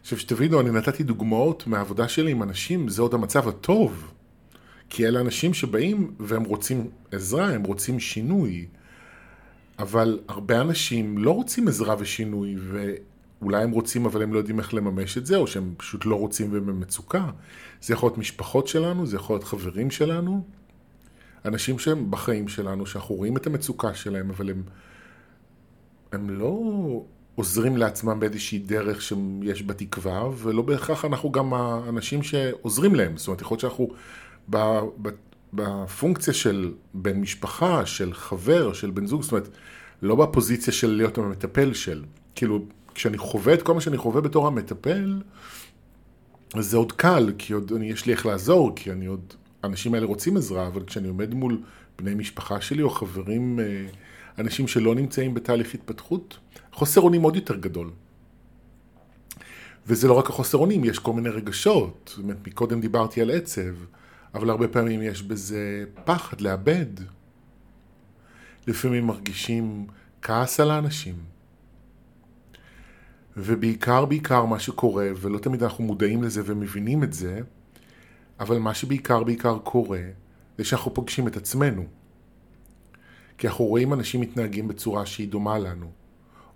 עכשיו 0.00 0.18
שתבינו, 0.18 0.60
אני 0.60 0.70
נתתי 0.70 1.02
דוגמאות 1.02 1.66
מהעבודה 1.66 2.08
שלי 2.08 2.30
עם 2.30 2.42
אנשים, 2.42 2.88
זה 2.88 3.02
עוד 3.02 3.14
המצב 3.14 3.48
הטוב. 3.48 4.12
כי 4.90 5.06
אלה 5.06 5.20
אנשים 5.20 5.54
שבאים 5.54 6.14
והם 6.20 6.44
רוצים 6.44 6.90
עזרה, 7.12 7.50
הם 7.50 7.62
רוצים 7.62 8.00
שינוי. 8.00 8.66
אבל 9.78 10.20
הרבה 10.28 10.60
אנשים 10.60 11.18
לא 11.18 11.30
רוצים 11.30 11.68
עזרה 11.68 11.96
ושינוי, 11.98 12.56
ואולי 13.42 13.62
הם 13.62 13.70
רוצים 13.70 14.06
אבל 14.06 14.22
הם 14.22 14.32
לא 14.32 14.38
יודעים 14.38 14.58
איך 14.58 14.74
לממש 14.74 15.18
את 15.18 15.26
זה, 15.26 15.36
או 15.36 15.46
שהם 15.46 15.74
פשוט 15.76 16.06
לא 16.06 16.14
רוצים 16.14 16.52
והם 16.52 16.66
במצוקה. 16.66 17.30
זה 17.82 17.94
יכול 17.94 18.06
להיות 18.06 18.18
משפחות 18.18 18.68
שלנו, 18.68 19.06
זה 19.06 19.16
יכול 19.16 19.36
להיות 19.36 19.44
חברים 19.44 19.90
שלנו, 19.90 20.44
אנשים 21.44 21.78
שהם 21.78 22.10
בחיים 22.10 22.48
שלנו, 22.48 22.86
שאנחנו 22.86 23.14
רואים 23.14 23.36
את 23.36 23.46
המצוקה 23.46 23.94
שלהם, 23.94 24.30
אבל 24.30 24.50
הם, 24.50 24.62
הם 26.12 26.30
לא 26.30 26.60
עוזרים 27.34 27.76
לעצמם 27.76 28.20
באיזושהי 28.20 28.58
דרך 28.58 29.02
שיש 29.02 29.62
בה 29.62 29.74
תקווה, 29.74 30.28
ולא 30.38 30.62
בהכרח 30.62 31.04
אנחנו 31.04 31.32
גם 31.32 31.54
האנשים 31.54 32.22
שעוזרים 32.22 32.94
להם. 32.94 33.16
זאת 33.16 33.26
אומרת, 33.28 33.40
יכול 33.40 33.54
להיות 33.54 33.60
שאנחנו 33.60 33.88
בפונקציה 35.52 36.34
של 36.34 36.72
בן 36.94 37.20
משפחה, 37.20 37.86
של 37.86 38.14
חבר, 38.14 38.72
של 38.72 38.90
בן 38.90 39.06
זוג, 39.06 39.22
זאת 39.22 39.32
אומרת, 39.32 39.48
לא 40.02 40.14
בפוזיציה 40.16 40.72
של 40.72 40.90
להיות 40.90 41.18
המטפל 41.18 41.72
של. 41.72 42.04
כאילו, 42.34 42.64
כשאני 42.96 43.18
חווה 43.18 43.54
את 43.54 43.62
כל 43.62 43.74
מה 43.74 43.80
שאני 43.80 43.96
חווה 43.96 44.20
בתור 44.20 44.46
המטפל, 44.46 45.22
אז 46.54 46.66
זה 46.70 46.76
עוד 46.76 46.92
קל, 46.92 47.32
כי 47.38 47.52
עוד 47.52 47.72
אני, 47.76 47.90
יש 47.90 48.06
לי 48.06 48.12
איך 48.12 48.26
לעזור, 48.26 48.72
כי 48.76 48.92
אני 48.92 49.06
עוד, 49.06 49.34
האנשים 49.62 49.94
האלה 49.94 50.06
רוצים 50.06 50.36
עזרה, 50.36 50.66
אבל 50.66 50.84
כשאני 50.84 51.08
עומד 51.08 51.34
מול 51.34 51.60
בני 51.98 52.14
משפחה 52.14 52.60
שלי 52.60 52.82
או 52.82 52.90
חברים, 52.90 53.60
אה, 53.60 53.86
אנשים 54.38 54.68
שלא 54.68 54.94
נמצאים 54.94 55.34
בתהליך 55.34 55.74
התפתחות, 55.74 56.38
חוסר 56.72 57.00
אונים 57.00 57.22
עוד 57.22 57.36
יותר 57.36 57.56
גדול. 57.56 57.90
וזה 59.86 60.08
לא 60.08 60.12
רק 60.12 60.30
החוסר 60.30 60.58
אונים, 60.58 60.84
יש 60.84 60.98
כל 60.98 61.12
מיני 61.12 61.28
רגשות. 61.28 62.10
זאת 62.14 62.22
אומרת, 62.22 62.46
מקודם 62.46 62.80
דיברתי 62.80 63.20
על 63.20 63.30
עצב. 63.30 63.74
אבל 64.34 64.50
הרבה 64.50 64.68
פעמים 64.68 65.02
יש 65.02 65.22
בזה 65.22 65.84
פחד 66.04 66.40
לאבד. 66.40 66.86
לפעמים 68.66 69.06
מרגישים 69.06 69.86
כעס 70.22 70.60
על 70.60 70.70
האנשים. 70.70 71.35
ובעיקר 73.36 74.04
בעיקר 74.04 74.44
מה 74.44 74.58
שקורה, 74.58 75.08
ולא 75.20 75.38
תמיד 75.38 75.62
אנחנו 75.62 75.84
מודעים 75.84 76.22
לזה 76.22 76.42
ומבינים 76.44 77.02
את 77.02 77.12
זה, 77.12 77.40
אבל 78.40 78.58
מה 78.58 78.74
שבעיקר 78.74 79.24
בעיקר 79.24 79.58
קורה, 79.58 80.02
זה 80.58 80.64
שאנחנו 80.64 80.94
פוגשים 80.94 81.28
את 81.28 81.36
עצמנו. 81.36 81.84
כי 83.38 83.48
אנחנו 83.48 83.64
רואים 83.64 83.92
אנשים 83.92 84.20
מתנהגים 84.20 84.68
בצורה 84.68 85.06
שהיא 85.06 85.28
דומה 85.28 85.58
לנו, 85.58 85.90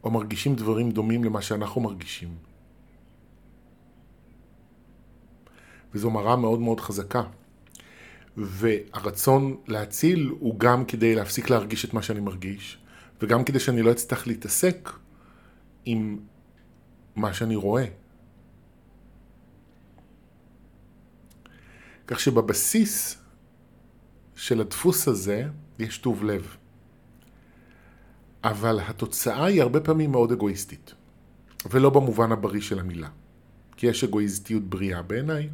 או 0.04 0.10
מרגישים 0.10 0.54
דברים 0.54 0.90
דומים 0.90 1.25
למה 1.25 1.42
שאנחנו 1.42 1.80
מרגישים. 1.80 2.34
וזו 5.94 6.10
מראה 6.10 6.37
מאוד 6.37 6.60
מאוד 6.60 6.80
חזקה. 6.80 7.22
והרצון 8.37 9.56
להציל 9.66 10.32
הוא 10.40 10.58
גם 10.58 10.84
כדי 10.84 11.14
להפסיק 11.14 11.50
להרגיש 11.50 11.84
את 11.84 11.94
מה 11.94 12.02
שאני 12.02 12.20
מרגיש, 12.20 12.78
וגם 13.22 13.44
כדי 13.44 13.60
שאני 13.60 13.82
לא 13.82 13.90
אצטרך 13.90 14.26
להתעסק 14.26 14.90
עם 15.84 16.18
מה 17.21 17.35
שאני 17.35 17.57
רואה. 17.57 17.85
כך 22.07 22.21
שבבסיס 22.21 23.19
של 24.37 24.61
הדפוס 24.61 25.09
הזה 25.09 25.49
יש 25.79 25.99
טוב 25.99 26.25
לב. 26.25 26.57
אבל 28.45 28.81
התוצאה 28.81 29.45
היא 29.45 29.62
הרבה 29.62 29.81
פעמים 29.81 30.11
מאוד 30.11 30.33
אגואיסטית, 30.33 30.95
ולא 31.71 31.91
במובן 31.91 32.33
הבריא 32.33 32.61
של 32.61 32.79
המילה. 32.79 33.09
כי 33.77 33.87
יש 33.87 34.05
אגואיסטיות 34.05 34.62
בריאה 34.62 35.03
בעיניי, 35.03 35.49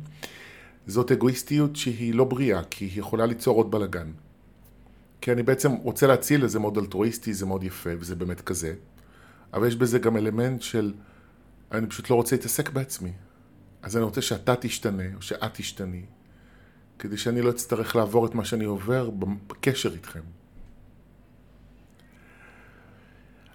זאת 0.87 1.13
אגואיסטיות 1.13 1.77
שהיא 1.77 2.15
לא 2.15 2.25
בריאה, 2.25 2.65
כי 2.65 2.85
היא 2.85 3.01
יכולה 3.01 3.27
ליצור 3.27 3.57
עוד 3.57 3.71
בלאגן. 3.71 4.13
כי 5.21 5.33
אני 5.33 5.43
בעצם 5.43 5.73
רוצה 5.73 6.07
להציל 6.07 6.43
איזה 6.43 6.59
מאוד 6.59 6.79
אלטרואיסטי, 6.79 7.35
זה 7.35 7.47
מאוד 7.47 7.65
יפה, 7.65 7.91
וזה 7.99 8.15
באמת 8.15 8.41
כזה, 8.41 8.75
אבל 9.53 9.67
יש 9.69 9.77
בזה 9.77 9.99
גם 9.99 10.17
אלמנט 10.17 10.63
של, 10.63 10.95
אני 11.73 11.87
פשוט 11.87 12.11
לא 12.11 12.15
רוצה 12.15 12.37
להתעסק 12.37 12.71
בעצמי. 12.71 13.13
אז 13.83 13.97
אני 13.97 14.05
רוצה 14.05 14.23
שאתה 14.23 14.57
תשתנה, 14.57 15.15
או 15.17 15.23
שאת 15.23 15.55
תשתני, 15.55 16.05
כדי 16.99 17.17
שאני 17.17 17.43
לא 17.43 17.51
אצטרך 17.51 17.97
לעבור 17.97 18.27
את 18.27 18.35
מה 18.35 18.45
שאני 18.45 18.65
עובר 18.65 19.11
בקשר 19.47 19.93
איתכם. 19.93 20.21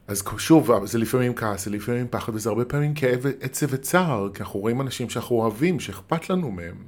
אז 0.08 0.24
שוב, 0.38 0.86
זה 0.86 0.98
לפעמים 0.98 1.36
כעס, 1.36 1.66
זה 1.66 1.72
לפעמים 1.72 2.08
פחד, 2.10 2.36
וזה 2.36 2.50
הרבה 2.50 2.66
פעמים 2.66 2.94
כאב, 2.94 3.26
עצב 3.42 3.68
וצער, 3.70 4.30
כי 4.34 4.44
אנחנו 4.44 4.60
רואים 4.60 4.82
אנשים 4.82 5.10
שאנחנו 5.10 5.36
אוהבים, 5.36 5.80
שאכפת 5.80 6.30
לנו 6.30 6.52
מהם. 6.52 6.86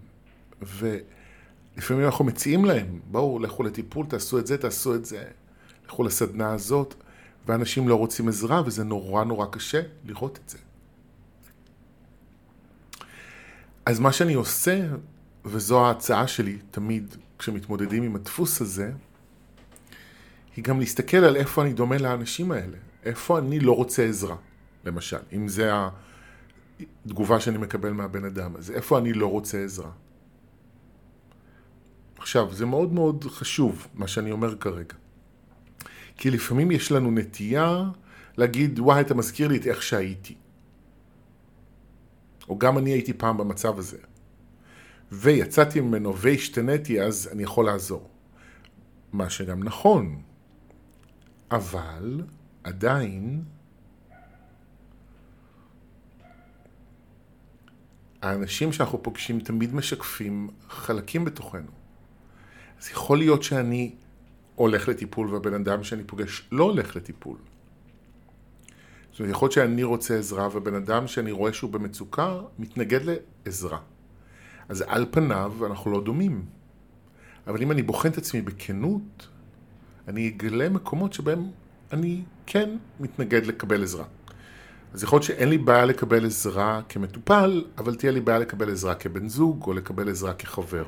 ולפעמים 0.61 2.05
אנחנו 2.05 2.25
מציעים 2.25 2.65
להם, 2.65 2.99
בואו, 3.11 3.39
לכו 3.39 3.63
לטיפול, 3.63 4.05
תעשו 4.05 4.39
את 4.39 4.47
זה, 4.47 4.57
תעשו 4.57 4.95
את 4.95 5.05
זה, 5.05 5.23
לכו 5.85 6.03
לסדנה 6.03 6.53
הזאת, 6.53 6.95
ואנשים 7.45 7.87
לא 7.87 7.95
רוצים 7.95 8.27
עזרה, 8.27 8.61
וזה 8.65 8.83
נורא 8.83 9.23
נורא 9.23 9.45
קשה 9.45 9.81
לראות 10.05 10.39
את 10.43 10.49
זה. 10.49 10.57
אז 13.85 13.99
מה 13.99 14.11
שאני 14.11 14.33
עושה, 14.33 14.87
וזו 15.45 15.85
ההצעה 15.85 16.27
שלי 16.27 16.57
תמיד 16.71 17.15
כשמתמודדים 17.39 18.03
עם 18.03 18.15
הדפוס 18.15 18.61
הזה, 18.61 18.91
היא 20.55 20.63
גם 20.63 20.79
להסתכל 20.79 21.17
על 21.17 21.35
איפה 21.35 21.61
אני 21.61 21.73
דומה 21.73 21.97
לאנשים 21.97 22.51
האלה, 22.51 22.77
איפה 23.03 23.39
אני 23.39 23.59
לא 23.59 23.75
רוצה 23.75 24.05
עזרה, 24.05 24.35
למשל, 24.85 25.17
אם 25.33 25.47
זה 25.47 25.71
התגובה 27.05 27.39
שאני 27.39 27.57
מקבל 27.57 27.91
מהבן 27.91 28.25
אדם 28.25 28.55
הזה, 28.55 28.73
איפה 28.73 28.97
אני 28.97 29.13
לא 29.13 29.27
רוצה 29.27 29.63
עזרה. 29.63 29.91
עכשיו, 32.17 32.53
זה 32.53 32.65
מאוד 32.65 32.93
מאוד 32.93 33.25
חשוב, 33.29 33.87
מה 33.93 34.07
שאני 34.07 34.31
אומר 34.31 34.55
כרגע. 34.55 34.95
כי 36.17 36.31
לפעמים 36.31 36.71
יש 36.71 36.91
לנו 36.91 37.11
נטייה 37.11 37.83
להגיד, 38.37 38.79
וואי, 38.79 39.01
אתה 39.01 39.13
מזכיר 39.13 39.47
לי 39.47 39.57
את 39.57 39.67
איך 39.67 39.83
שהייתי. 39.83 40.35
או 42.49 42.59
גם 42.59 42.77
אני 42.77 42.91
הייתי 42.91 43.13
פעם 43.13 43.37
במצב 43.37 43.79
הזה. 43.79 43.97
ויצאתי 45.11 45.79
ממנו 45.81 46.17
והשתניתי, 46.17 47.01
אז 47.01 47.29
אני 47.31 47.43
יכול 47.43 47.65
לעזור. 47.65 48.09
מה 49.13 49.29
שגם 49.29 49.63
נכון. 49.63 50.21
אבל 51.51 52.21
עדיין 52.63 53.43
האנשים 58.21 58.73
שאנחנו 58.73 59.03
פוגשים 59.03 59.39
תמיד 59.39 59.75
משקפים 59.75 60.49
חלקים 60.69 61.25
בתוכנו. 61.25 61.71
אז 62.79 62.89
יכול 62.89 63.17
להיות 63.17 63.43
שאני 63.43 63.95
הולך 64.55 64.87
לטיפול 64.87 65.33
והבן 65.33 65.53
אדם 65.53 65.83
שאני 65.83 66.03
פוגש 66.03 66.47
לא 66.51 66.63
הולך 66.63 66.95
לטיפול. 66.95 67.37
זאת 69.13 69.19
אומרת, 69.19 69.31
יכול 69.31 69.45
להיות 69.45 69.53
שאני 69.53 69.83
רוצה 69.83 70.17
עזרה 70.17 70.47
ובן 70.53 70.75
אדם 70.75 71.07
שאני 71.07 71.31
רואה 71.31 71.53
שהוא 71.53 71.71
במצוקה 71.71 72.39
מתנגד 72.59 72.99
לעזרה. 73.45 73.77
אז 74.69 74.83
על 74.87 75.05
פניו 75.11 75.53
אנחנו 75.65 75.91
לא 75.91 76.01
דומים. 76.01 76.45
אבל 77.47 77.61
אם 77.61 77.71
אני 77.71 77.81
בוחן 77.81 78.09
את 78.09 78.17
עצמי 78.17 78.41
בכנות, 78.41 79.27
אני 80.07 80.27
אגלה 80.29 80.69
מקומות 80.69 81.13
שבהם 81.13 81.51
אני 81.91 82.21
כן 82.45 82.69
מתנגד 82.99 83.45
לקבל 83.45 83.83
עזרה. 83.83 84.05
אז 84.93 85.03
יכול 85.03 85.17
להיות 85.17 85.23
שאין 85.23 85.49
לי 85.49 85.57
בעיה 85.57 85.85
לקבל 85.85 86.25
עזרה 86.25 86.81
כמטופל, 86.89 87.63
אבל 87.77 87.95
תהיה 87.95 88.11
לי 88.11 88.21
בעיה 88.21 88.39
לקבל 88.39 88.71
עזרה 88.71 88.95
כבן 88.95 89.29
זוג 89.29 89.63
או 89.67 89.73
לקבל 89.73 90.09
עזרה 90.09 90.33
כחבר. 90.33 90.83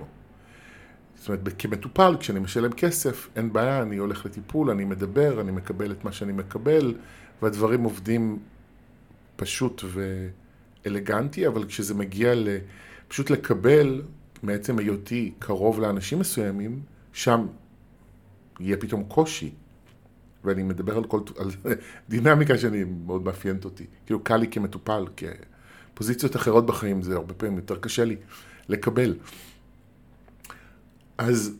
זאת 1.15 1.27
אומרת, 1.27 1.41
כמטופל, 1.57 2.15
כשאני 2.19 2.39
משלם 2.39 2.71
כסף, 2.71 3.29
אין 3.35 3.53
בעיה, 3.53 3.81
אני 3.81 3.97
הולך 3.97 4.25
לטיפול, 4.25 4.69
אני 4.69 4.85
מדבר, 4.85 5.41
אני 5.41 5.51
מקבל 5.51 5.91
את 5.91 6.05
מה 6.05 6.11
שאני 6.11 6.33
מקבל, 6.33 6.93
והדברים 7.41 7.83
עובדים 7.83 8.39
פשוט 9.35 9.83
ואלגנטי, 10.85 11.47
אבל 11.47 11.65
כשזה 11.65 11.93
מגיע 11.93 12.35
ל... 12.35 12.47
פשוט 13.07 13.29
לקבל 13.29 14.01
מעצם 14.43 14.79
היותי 14.79 15.33
קרוב 15.39 15.79
לאנשים 15.79 16.19
מסוימים, 16.19 16.81
שם 17.13 17.47
יהיה 18.59 18.77
פתאום 18.77 19.03
קושי. 19.03 19.51
ואני 20.43 20.63
מדבר 20.63 20.97
על 20.97 21.03
כל, 21.03 21.19
על 21.37 21.51
דינמיקה 22.09 22.57
שאני 22.57 22.83
מאוד 22.83 23.23
מאפיינת 23.23 23.65
אותי. 23.65 23.85
כאילו 24.05 24.23
קל 24.23 24.37
לי 24.37 24.47
כמטופל, 24.47 25.05
כפוזיציות 25.93 26.35
אחרות 26.35 26.65
בחיים, 26.65 27.01
זה 27.01 27.15
הרבה 27.15 27.33
פעמים 27.33 27.55
יותר 27.55 27.75
קשה 27.75 28.05
לי 28.05 28.15
לקבל. 28.69 29.15
אז 31.17 31.57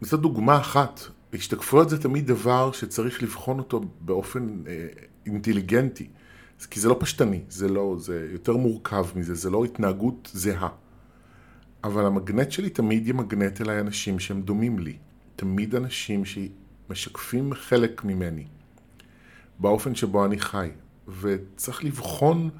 זו 0.00 0.16
דוגמה 0.16 0.58
אחת. 0.58 1.00
השתקפויות 1.32 1.88
זה 1.90 2.02
תמיד 2.02 2.26
דבר 2.26 2.72
שצריך 2.72 3.22
לבחון 3.22 3.58
אותו 3.58 3.80
באופן 4.00 4.48
אה, 4.66 4.86
אינטליגנטי. 5.26 6.08
כי 6.70 6.80
זה 6.80 6.88
לא 6.88 6.96
פשטני, 7.00 7.40
זה 7.48 7.68
לא, 7.68 7.96
זה 7.98 8.28
יותר 8.32 8.56
מורכב 8.56 9.06
מזה, 9.16 9.34
זה 9.34 9.50
לא 9.50 9.64
התנהגות 9.64 10.30
זהה. 10.32 10.68
אבל 11.84 12.06
המגנט 12.06 12.52
שלי 12.52 12.70
תמיד 12.70 13.08
ימגנט 13.08 13.60
אליי 13.60 13.80
אנשים 13.80 14.18
שהם 14.18 14.42
דומים 14.42 14.78
לי. 14.78 14.96
תמיד 15.36 15.74
אנשים 15.74 16.22
שמשקפים 16.24 17.54
חלק 17.54 18.04
ממני, 18.04 18.46
באופן 19.58 19.94
שבו 19.94 20.24
אני 20.24 20.38
חי. 20.38 20.70
וצריך 21.20 21.84
לבחון 21.84 22.50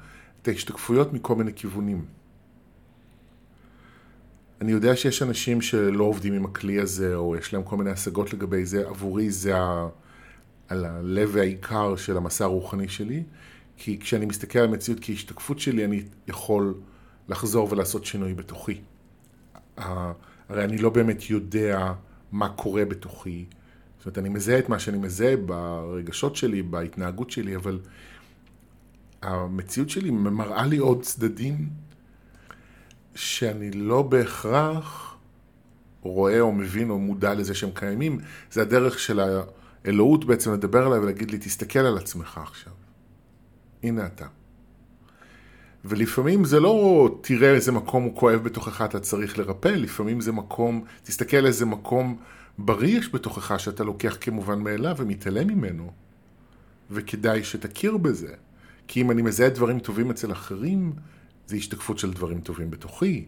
את 0.41 0.47
ההשתקפויות 0.47 1.13
מכל 1.13 1.35
מיני 1.35 1.53
כיוונים. 1.53 2.05
אני 4.61 4.71
יודע 4.71 4.95
שיש 4.95 5.21
אנשים 5.21 5.61
שלא 5.61 6.03
עובדים 6.03 6.33
עם 6.33 6.45
הכלי 6.45 6.79
הזה, 6.79 7.15
או 7.15 7.35
יש 7.35 7.53
להם 7.53 7.63
כל 7.63 7.77
מיני 7.77 7.89
השגות 7.89 8.33
לגבי 8.33 8.65
זה. 8.65 8.87
עבורי 8.87 9.31
זה 9.31 9.57
ה... 9.57 9.87
על 10.69 10.85
הלב 10.85 11.29
והעיקר 11.33 11.95
של 11.95 12.17
המסע 12.17 12.43
הרוחני 12.43 12.87
שלי, 12.87 13.23
כי 13.77 13.99
כשאני 13.99 14.25
מסתכל 14.25 14.59
על 14.59 14.65
המציאות 14.65 14.99
כהשתקפות 15.01 15.59
שלי, 15.59 15.85
אני 15.85 16.03
יכול 16.27 16.73
לחזור 17.29 17.67
ולעשות 17.71 18.05
שינוי 18.05 18.33
בתוכי. 18.33 18.81
הרי 19.77 20.63
אני 20.63 20.77
לא 20.77 20.89
באמת 20.89 21.29
יודע 21.29 21.93
מה 22.31 22.49
קורה 22.49 22.85
בתוכי. 22.85 23.45
זאת 23.97 24.05
אומרת, 24.05 24.17
אני 24.17 24.29
מזהה 24.29 24.59
את 24.59 24.69
מה 24.69 24.79
שאני 24.79 24.97
מזהה 24.97 25.37
ברגשות 25.37 26.35
שלי, 26.35 26.61
בהתנהגות 26.61 27.31
שלי, 27.31 27.55
אבל 27.55 27.79
המציאות 29.21 29.89
שלי 29.89 30.11
מראה 30.11 30.65
לי 30.65 30.77
עוד 30.77 31.01
צדדים 31.01 31.69
שאני 33.15 33.71
לא 33.71 34.01
בהכרח 34.01 35.15
רואה 36.01 36.39
או 36.39 36.51
מבין 36.51 36.89
או 36.89 36.99
מודע 36.99 37.33
לזה 37.33 37.53
שהם 37.53 37.69
קיימים. 37.73 38.19
זה 38.51 38.61
הדרך 38.61 38.99
של 38.99 39.19
האלוהות 39.85 40.25
בעצם 40.25 40.53
לדבר 40.53 40.85
עליי 40.85 40.99
ולהגיד 40.99 41.31
לי, 41.31 41.37
תסתכל 41.37 41.79
על 41.79 41.97
עצמך 41.97 42.37
עכשיו. 42.43 42.73
הנה 43.83 44.05
אתה. 44.05 44.27
ולפעמים 45.85 46.45
זה 46.45 46.59
לא 46.59 47.17
תראה 47.21 47.53
איזה 47.53 47.71
מקום 47.71 48.03
הוא 48.03 48.15
כואב 48.15 48.43
בתוכך 48.43 48.81
אתה 48.81 48.99
צריך 48.99 49.37
לרפא, 49.37 49.67
לפעמים 49.67 50.21
זה 50.21 50.31
מקום, 50.31 50.83
תסתכל 51.03 51.45
איזה 51.45 51.65
מקום 51.65 52.17
בריא 52.57 52.97
יש 52.97 53.13
בתוכך 53.13 53.59
שאתה 53.59 53.83
לוקח 53.83 54.17
כמובן 54.21 54.59
מאליו 54.59 54.95
ומתעלם 54.97 55.47
ממנו. 55.47 55.91
וכדאי 56.91 57.43
שתכיר 57.43 57.97
בזה. 57.97 58.33
כי 58.87 59.01
אם 59.01 59.11
אני 59.11 59.21
מזהה 59.21 59.49
דברים 59.49 59.79
טובים 59.79 60.09
אצל 60.09 60.31
אחרים, 60.31 60.93
זה 61.47 61.55
השתקפות 61.55 61.99
של 61.99 62.13
דברים 62.13 62.41
טובים 62.41 62.71
בתוכי. 62.71 63.25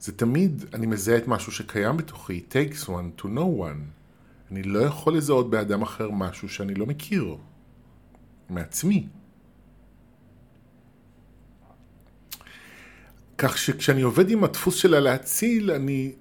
זה 0.00 0.12
תמיד, 0.12 0.64
אני 0.74 0.86
מזהה 0.86 1.16
את 1.16 1.28
משהו 1.28 1.52
שקיים 1.52 1.96
בתוכי, 1.96 2.42
takes 2.50 2.86
one 2.86 3.20
to 3.22 3.24
know 3.24 3.60
one. 3.60 4.01
אני 4.52 4.62
לא 4.62 4.78
יכול 4.78 5.16
לזהות 5.16 5.50
באדם 5.50 5.82
אחר 5.82 6.10
משהו 6.10 6.48
שאני 6.48 6.74
לא 6.74 6.86
מכיר. 6.86 7.36
מעצמי. 8.50 9.06
כך 13.38 13.58
שכשאני 13.58 14.02
עובד 14.02 14.30
עם 14.30 14.44
הדפוס 14.44 14.74
שלה 14.74 15.00
להציל, 15.00 15.70
אני... 15.70 16.12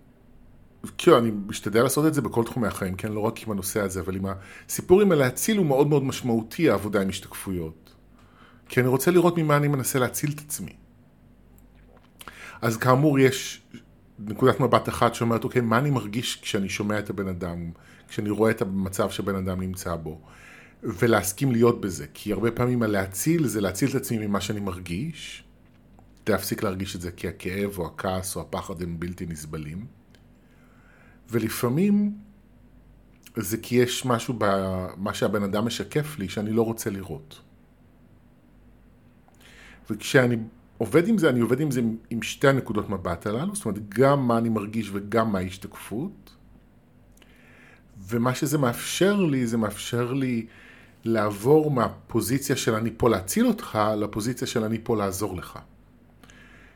כאילו, 0.97 1.17
אני 1.17 1.31
משתדל 1.47 1.83
לעשות 1.83 2.05
את 2.05 2.13
זה 2.13 2.21
בכל 2.21 2.43
תחומי 2.43 2.67
החיים, 2.67 2.95
כן? 2.95 3.11
לא 3.11 3.19
רק 3.19 3.43
עם 3.43 3.51
הנושא 3.51 3.81
הזה, 3.81 3.99
אבל 3.99 4.15
עם 4.15 4.25
הסיפור 4.69 5.01
עם 5.01 5.11
הלהציל 5.11 5.57
הוא 5.57 5.65
מאוד 5.65 5.87
מאוד 5.87 6.03
משמעותי, 6.03 6.69
העבודה 6.69 7.01
עם 7.01 7.09
השתקפויות. 7.09 7.93
כי 8.69 8.79
אני 8.79 8.87
רוצה 8.87 9.11
לראות 9.11 9.37
ממה 9.37 9.57
אני 9.57 9.67
מנסה 9.67 9.99
להציל 9.99 10.31
את 10.31 10.39
עצמי. 10.39 10.75
אז 12.61 12.77
כאמור, 12.77 13.19
יש 13.19 13.61
נקודת 14.19 14.59
מבט 14.59 14.89
אחת 14.89 15.15
שאומרת, 15.15 15.43
אוקיי, 15.43 15.61
מה 15.61 15.77
אני 15.77 15.89
מרגיש 15.89 16.41
כשאני 16.41 16.69
שומע 16.69 16.99
את 16.99 17.09
הבן 17.09 17.27
אדם, 17.27 17.71
כשאני 18.11 18.29
רואה 18.29 18.51
את 18.51 18.61
המצב 18.61 19.09
שבן 19.09 19.35
אדם 19.35 19.61
נמצא 19.61 19.95
בו, 19.95 20.21
ולהסכים 20.83 21.51
להיות 21.51 21.81
בזה. 21.81 22.05
כי 22.13 22.33
הרבה 22.33 22.51
פעמים 22.51 22.83
הלהציל 22.83 23.47
זה 23.47 23.61
להציל 23.61 23.89
את 23.89 23.95
עצמי 23.95 24.27
ממה 24.27 24.41
שאני 24.41 24.59
מרגיש, 24.59 25.43
להפסיק 26.29 26.63
להרגיש 26.63 26.95
את 26.95 27.01
זה 27.01 27.11
כי 27.11 27.27
הכאב 27.27 27.77
או 27.77 27.85
הכעס 27.85 28.35
או 28.35 28.41
הפחד 28.41 28.81
הם 28.81 28.99
בלתי 28.99 29.25
נסבלים. 29.25 29.85
ולפעמים 31.29 32.17
זה 33.35 33.57
כי 33.57 33.75
יש 33.75 34.05
משהו 34.05 34.33
במה 34.37 35.13
שהבן 35.13 35.43
אדם 35.43 35.65
משקף 35.65 36.19
לי 36.19 36.29
שאני 36.29 36.51
לא 36.51 36.61
רוצה 36.61 36.89
לראות. 36.89 37.41
וכשאני 39.89 40.37
עובד 40.77 41.07
עם 41.07 41.17
זה, 41.17 41.29
אני 41.29 41.39
עובד 41.39 41.59
עם 41.59 41.71
זה 41.71 41.81
עם 42.09 42.21
שתי 42.21 42.47
הנקודות 42.47 42.89
מבט 42.89 43.27
הללו, 43.27 43.55
זאת 43.55 43.65
אומרת, 43.65 43.89
גם 43.89 44.27
מה 44.27 44.37
אני 44.37 44.49
מרגיש 44.49 44.89
וגם 44.93 45.31
מה 45.31 45.39
ההשתקפות. 45.39 46.40
ומה 48.07 48.35
שזה 48.35 48.57
מאפשר 48.57 49.21
לי, 49.21 49.47
זה 49.47 49.57
מאפשר 49.57 50.13
לי 50.13 50.45
לעבור 51.03 51.71
מהפוזיציה 51.71 52.55
של 52.55 52.73
אני 52.73 52.89
פה 52.97 53.09
להציל 53.09 53.47
אותך, 53.47 53.79
לפוזיציה 53.97 54.47
של 54.47 54.63
אני 54.63 54.77
פה 54.83 54.97
לעזור 54.97 55.35
לך. 55.35 55.59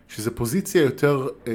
שזו 0.08 0.32
פוזיציה 0.36 0.82
יותר 0.82 1.28
אה, 1.48 1.54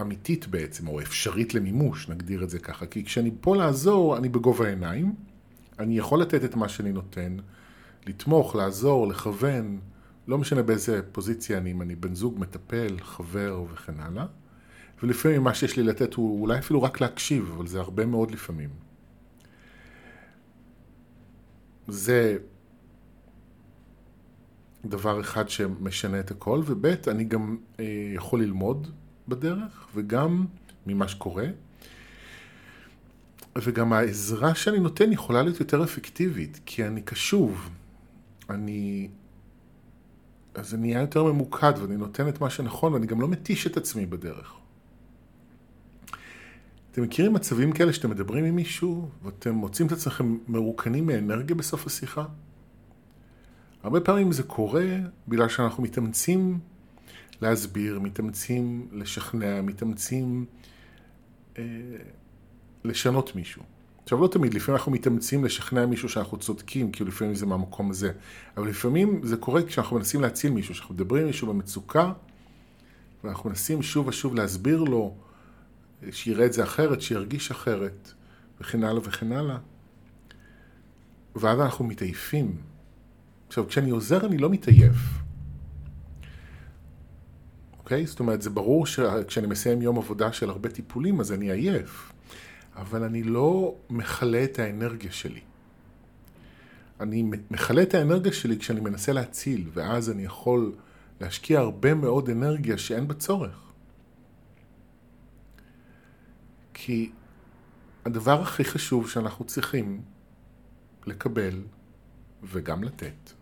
אמיתית 0.00 0.46
בעצם, 0.46 0.88
או 0.88 1.00
אפשרית 1.00 1.54
למימוש, 1.54 2.08
נגדיר 2.08 2.42
את 2.44 2.50
זה 2.50 2.58
ככה. 2.58 2.86
כי 2.86 3.04
כשאני 3.04 3.30
פה 3.40 3.56
לעזור, 3.56 4.16
אני 4.16 4.28
בגובה 4.28 4.66
העיניים, 4.66 5.14
אני 5.78 5.98
יכול 5.98 6.20
לתת 6.20 6.44
את 6.44 6.56
מה 6.56 6.68
שאני 6.68 6.92
נותן, 6.92 7.36
לתמוך, 8.06 8.56
לעזור, 8.56 9.08
לכוון, 9.08 9.78
לא 10.28 10.38
משנה 10.38 10.62
באיזה 10.62 11.00
פוזיציה 11.12 11.58
אני, 11.58 11.72
אם 11.72 11.82
אני 11.82 11.94
בן 11.94 12.14
זוג, 12.14 12.38
מטפל, 12.38 12.96
חבר 13.00 13.62
וכן 13.72 14.00
הלאה. 14.00 14.26
ולפעמים 15.02 15.42
מה 15.42 15.54
שיש 15.54 15.76
לי 15.76 15.82
לתת 15.82 16.14
הוא 16.14 16.42
אולי 16.42 16.58
אפילו 16.58 16.82
רק 16.82 17.00
להקשיב, 17.00 17.52
אבל 17.56 17.66
זה 17.66 17.80
הרבה 17.80 18.06
מאוד 18.06 18.30
לפעמים. 18.30 18.70
זה 21.88 22.38
דבר 24.84 25.20
אחד 25.20 25.48
שמשנה 25.48 26.20
את 26.20 26.30
הכל, 26.30 26.62
וב' 26.66 26.86
אני 26.86 27.24
גם 27.24 27.56
אה, 27.80 27.84
יכול 28.14 28.42
ללמוד 28.42 28.90
בדרך, 29.28 29.88
וגם 29.94 30.46
ממה 30.86 31.08
שקורה. 31.08 31.46
וגם 33.58 33.92
העזרה 33.92 34.54
שאני 34.54 34.78
נותן 34.78 35.12
יכולה 35.12 35.42
להיות 35.42 35.60
יותר 35.60 35.84
אפקטיבית, 35.84 36.60
כי 36.66 36.86
אני 36.86 37.02
קשוב. 37.02 37.70
אני... 38.50 39.08
אז 40.54 40.74
אני 40.74 40.82
נהיה 40.82 41.00
יותר 41.00 41.24
ממוקד, 41.24 41.72
ואני 41.80 41.96
נותן 41.96 42.28
את 42.28 42.40
מה 42.40 42.50
שנכון, 42.50 42.92
ואני 42.92 43.06
גם 43.06 43.20
לא 43.20 43.28
מתיש 43.28 43.66
את 43.66 43.76
עצמי 43.76 44.06
בדרך. 44.06 44.59
אתם 46.92 47.02
מכירים 47.02 47.32
מצבים 47.32 47.72
כאלה 47.72 47.92
שאתם 47.92 48.10
מדברים 48.10 48.44
עם 48.44 48.56
מישהו, 48.56 49.08
ואתם 49.22 49.54
מוצאים 49.54 49.86
את 49.86 49.92
עצמכם 49.92 50.38
מרוקנים 50.48 51.06
מאנרגיה 51.06 51.56
בסוף 51.56 51.86
השיחה? 51.86 52.24
הרבה 53.82 54.00
פעמים 54.00 54.32
זה 54.32 54.42
קורה 54.42 54.86
בגלל 55.28 55.48
שאנחנו 55.48 55.82
מתאמצים 55.82 56.58
להסביר, 57.42 58.00
מתאמצים 58.00 58.88
לשכנע, 58.92 59.62
מתאמצים 59.62 60.44
אה, 61.58 61.64
לשנות 62.84 63.36
מישהו. 63.36 63.62
עכשיו 64.02 64.20
לא 64.20 64.28
תמיד, 64.28 64.54
לפעמים 64.54 64.76
אנחנו 64.76 64.92
מתאמצים 64.92 65.44
לשכנע 65.44 65.86
מישהו 65.86 66.08
שאנחנו 66.08 66.38
צודקים, 66.38 66.92
כי 66.92 67.04
לפעמים 67.04 67.34
זה 67.34 67.46
מהמקום 67.46 67.90
הזה. 67.90 68.12
אבל 68.56 68.68
לפעמים 68.68 69.20
זה 69.22 69.36
קורה 69.36 69.62
כשאנחנו 69.62 69.96
מנסים 69.96 70.20
להציל 70.20 70.52
מישהו, 70.52 70.74
כשאנחנו 70.74 70.94
מדברים 70.94 71.22
עם 71.22 71.26
מישהו 71.26 71.48
במצוקה, 71.48 72.12
ואנחנו 73.24 73.50
מנסים 73.50 73.82
שוב 73.82 74.08
ושוב 74.08 74.34
להסביר 74.34 74.82
לו, 74.82 75.14
שיראה 76.10 76.46
את 76.46 76.52
זה 76.52 76.62
אחרת, 76.62 77.00
שירגיש 77.00 77.50
אחרת, 77.50 78.12
וכן 78.60 78.84
הלאה 78.84 79.00
וכן 79.04 79.32
הלאה. 79.32 79.58
ואז 81.36 81.60
אנחנו 81.60 81.84
מתעייפים. 81.84 82.56
עכשיו, 83.48 83.68
כשאני 83.68 83.90
עוזר 83.90 84.26
אני 84.26 84.38
לא 84.38 84.50
מתעייף. 84.50 84.96
אוקיי? 87.78 88.06
זאת 88.06 88.20
אומרת, 88.20 88.42
זה 88.42 88.50
ברור 88.50 88.86
שכשאני 88.86 89.46
מסיים 89.46 89.82
יום 89.82 89.98
עבודה 89.98 90.32
של 90.32 90.50
הרבה 90.50 90.68
טיפולים, 90.68 91.20
אז 91.20 91.32
אני 91.32 91.50
עייף. 91.50 92.12
אבל 92.76 93.02
אני 93.02 93.22
לא 93.22 93.74
מכלה 93.90 94.44
את 94.44 94.58
האנרגיה 94.58 95.12
שלי. 95.12 95.40
אני 97.00 97.30
מכלה 97.50 97.82
את 97.82 97.94
האנרגיה 97.94 98.32
שלי 98.32 98.58
כשאני 98.58 98.80
מנסה 98.80 99.12
להציל, 99.12 99.68
ואז 99.74 100.10
אני 100.10 100.24
יכול 100.24 100.72
להשקיע 101.20 101.60
הרבה 101.60 101.94
מאוד 101.94 102.30
אנרגיה 102.30 102.78
שאין 102.78 103.08
בה 103.08 103.14
צורך. 103.14 103.69
כי 106.82 107.10
הדבר 108.04 108.42
הכי 108.42 108.64
חשוב 108.64 109.10
שאנחנו 109.10 109.44
צריכים 109.44 110.02
לקבל 111.06 111.62
וגם 112.42 112.84
לתת, 112.84 113.32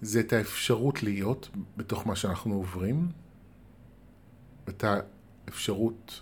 זה 0.00 0.20
את 0.20 0.32
האפשרות 0.32 1.02
להיות 1.02 1.50
בתוך 1.76 2.06
מה 2.06 2.16
שאנחנו 2.16 2.54
עוברים, 2.54 3.08
את 4.68 4.84
האפשרות 4.84 6.20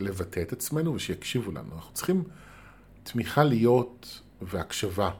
לבטא 0.00 0.42
את 0.42 0.52
עצמנו 0.52 0.94
ושיקשיבו 0.94 1.52
לנו. 1.52 1.74
אנחנו 1.74 1.94
צריכים 1.94 2.24
תמיכה 3.02 3.44
להיות 3.44 4.20
והקשבה. 4.42 5.10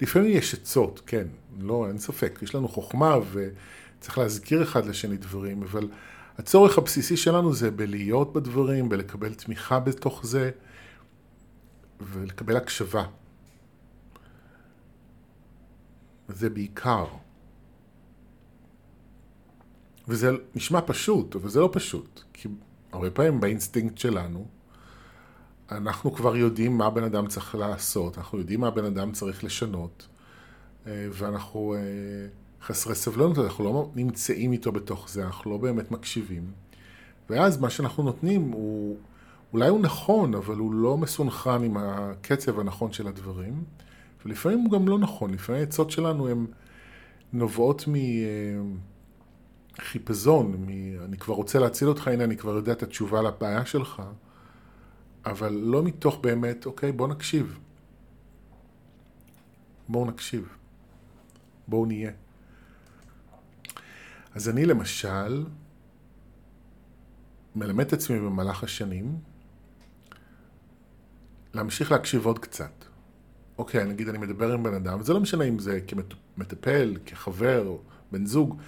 לפעמים 0.00 0.30
יש 0.30 0.54
עצות, 0.54 1.02
כן, 1.06 1.26
לא, 1.58 1.88
אין 1.88 1.98
ספק, 1.98 2.38
יש 2.42 2.54
לנו 2.54 2.68
חוכמה 2.68 3.14
וצריך 3.32 4.18
להזכיר 4.18 4.62
אחד 4.62 4.86
לשני 4.86 5.16
דברים, 5.16 5.62
אבל 5.62 5.88
הצורך 6.38 6.78
הבסיסי 6.78 7.16
שלנו 7.16 7.54
זה 7.54 7.70
בלהיות 7.70 8.32
בדברים, 8.32 8.88
בלקבל 8.88 9.34
תמיכה 9.34 9.80
בתוך 9.80 10.26
זה 10.26 10.50
ולקבל 12.00 12.56
הקשבה. 12.56 13.04
זה 16.28 16.50
בעיקר. 16.50 17.06
וזה 20.08 20.30
נשמע 20.54 20.80
פשוט, 20.86 21.36
אבל 21.36 21.48
זה 21.48 21.60
לא 21.60 21.70
פשוט, 21.72 22.22
כי 22.32 22.48
הרבה 22.92 23.10
פעמים 23.10 23.40
באינסטינקט 23.40 23.98
שלנו, 23.98 24.46
אנחנו 25.70 26.12
כבר 26.12 26.36
יודעים 26.36 26.78
מה 26.78 26.90
בן 26.90 27.04
אדם 27.04 27.26
צריך 27.26 27.54
לעשות, 27.54 28.18
אנחנו 28.18 28.38
יודעים 28.38 28.60
מה 28.60 28.70
בן 28.70 28.84
אדם 28.84 29.12
צריך 29.12 29.44
לשנות, 29.44 30.08
אה, 30.86 31.08
ואנחנו 31.12 31.74
אה, 31.74 31.80
חסרי 32.62 32.94
סבלנות, 32.94 33.38
אנחנו 33.38 33.64
לא 33.64 33.90
נמצאים 33.94 34.52
איתו 34.52 34.72
בתוך 34.72 35.08
זה, 35.08 35.24
אנחנו 35.24 35.50
לא 35.50 35.56
באמת 35.56 35.90
מקשיבים. 35.90 36.50
ואז 37.30 37.60
מה 37.60 37.70
שאנחנו 37.70 38.02
נותנים 38.02 38.50
הוא, 38.50 38.96
אולי 39.52 39.68
הוא 39.68 39.80
נכון, 39.80 40.34
אבל 40.34 40.56
הוא 40.56 40.74
לא 40.74 40.96
מסונכרן 40.96 41.64
עם 41.64 41.76
הקצב 41.76 42.60
הנכון 42.60 42.92
של 42.92 43.08
הדברים, 43.08 43.64
ולפעמים 44.24 44.58
הוא 44.58 44.70
גם 44.70 44.88
לא 44.88 44.98
נכון, 44.98 45.34
לפעמים 45.34 45.60
העצות 45.60 45.90
שלנו 45.90 46.28
הן 46.28 46.46
נובעות 47.32 47.84
מחיפזון, 49.78 50.52
מ... 50.52 50.68
אני 51.04 51.16
כבר 51.16 51.34
רוצה 51.34 51.58
להציל 51.58 51.88
אותך, 51.88 52.08
הנה 52.08 52.24
אני 52.24 52.36
כבר 52.36 52.54
יודע 52.54 52.72
את 52.72 52.82
התשובה 52.82 53.22
לבעיה 53.22 53.66
שלך, 53.66 54.02
אבל 55.26 55.52
לא 55.52 55.82
מתוך 55.82 56.18
באמת, 56.22 56.66
אוקיי, 56.66 56.92
בוא 56.92 57.08
נקשיב. 57.08 57.58
בואו 59.88 60.04
נקשיב. 60.04 60.48
בואו 61.68 61.86
נהיה. 61.86 62.10
אז 64.36 64.48
אני 64.48 64.66
למשל 64.66 65.44
מלמד 67.54 67.86
את 67.86 67.92
עצמי 67.92 68.20
במהלך 68.20 68.64
השנים 68.64 69.18
להמשיך 71.54 71.92
להקשיב 71.92 72.26
עוד 72.26 72.38
קצת. 72.38 72.84
אוקיי, 73.58 73.84
נגיד 73.84 74.08
אני 74.08 74.18
מדבר 74.18 74.52
עם 74.52 74.62
בן 74.62 74.74
אדם, 74.74 75.00
וזה 75.00 75.12
לא 75.12 75.20
משנה 75.20 75.44
אם 75.44 75.58
זה 75.58 75.80
כמטפל, 75.80 76.96
כחבר, 77.06 77.76
בן 78.12 78.26
זוג, 78.26 78.60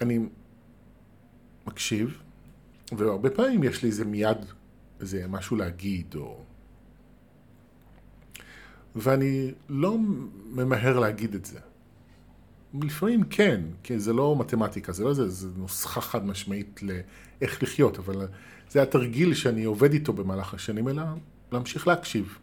אני 0.00 0.18
מקשיב, 1.66 2.18
והרבה 2.92 3.30
פעמים 3.30 3.62
יש 3.62 3.82
לי 3.82 3.88
איזה 3.88 4.04
מיד, 4.04 4.38
איזה 5.00 5.26
משהו 5.28 5.56
להגיד, 5.56 6.14
או... 6.14 6.44
ואני 8.96 9.52
לא 9.68 9.98
ממהר 10.46 10.98
להגיד 10.98 11.34
את 11.34 11.44
זה. 11.44 11.60
לפעמים 12.82 13.24
כן, 13.24 13.60
כי 13.82 13.98
זה 13.98 14.12
לא 14.12 14.36
מתמטיקה, 14.38 14.92
זה 14.92 15.04
לא 15.04 15.08
איזה, 15.08 15.28
זה 15.28 15.48
נוסחה 15.56 16.00
חד 16.00 16.26
משמעית 16.26 16.80
לאיך 16.82 17.62
לחיות, 17.62 17.98
אבל 17.98 18.26
זה 18.70 18.82
התרגיל 18.82 19.34
שאני 19.34 19.64
עובד 19.64 19.92
איתו 19.92 20.12
במהלך 20.12 20.54
השנים, 20.54 20.88
אלא 20.88 21.02
להמשיך 21.52 21.88
להקשיב. 21.88 22.38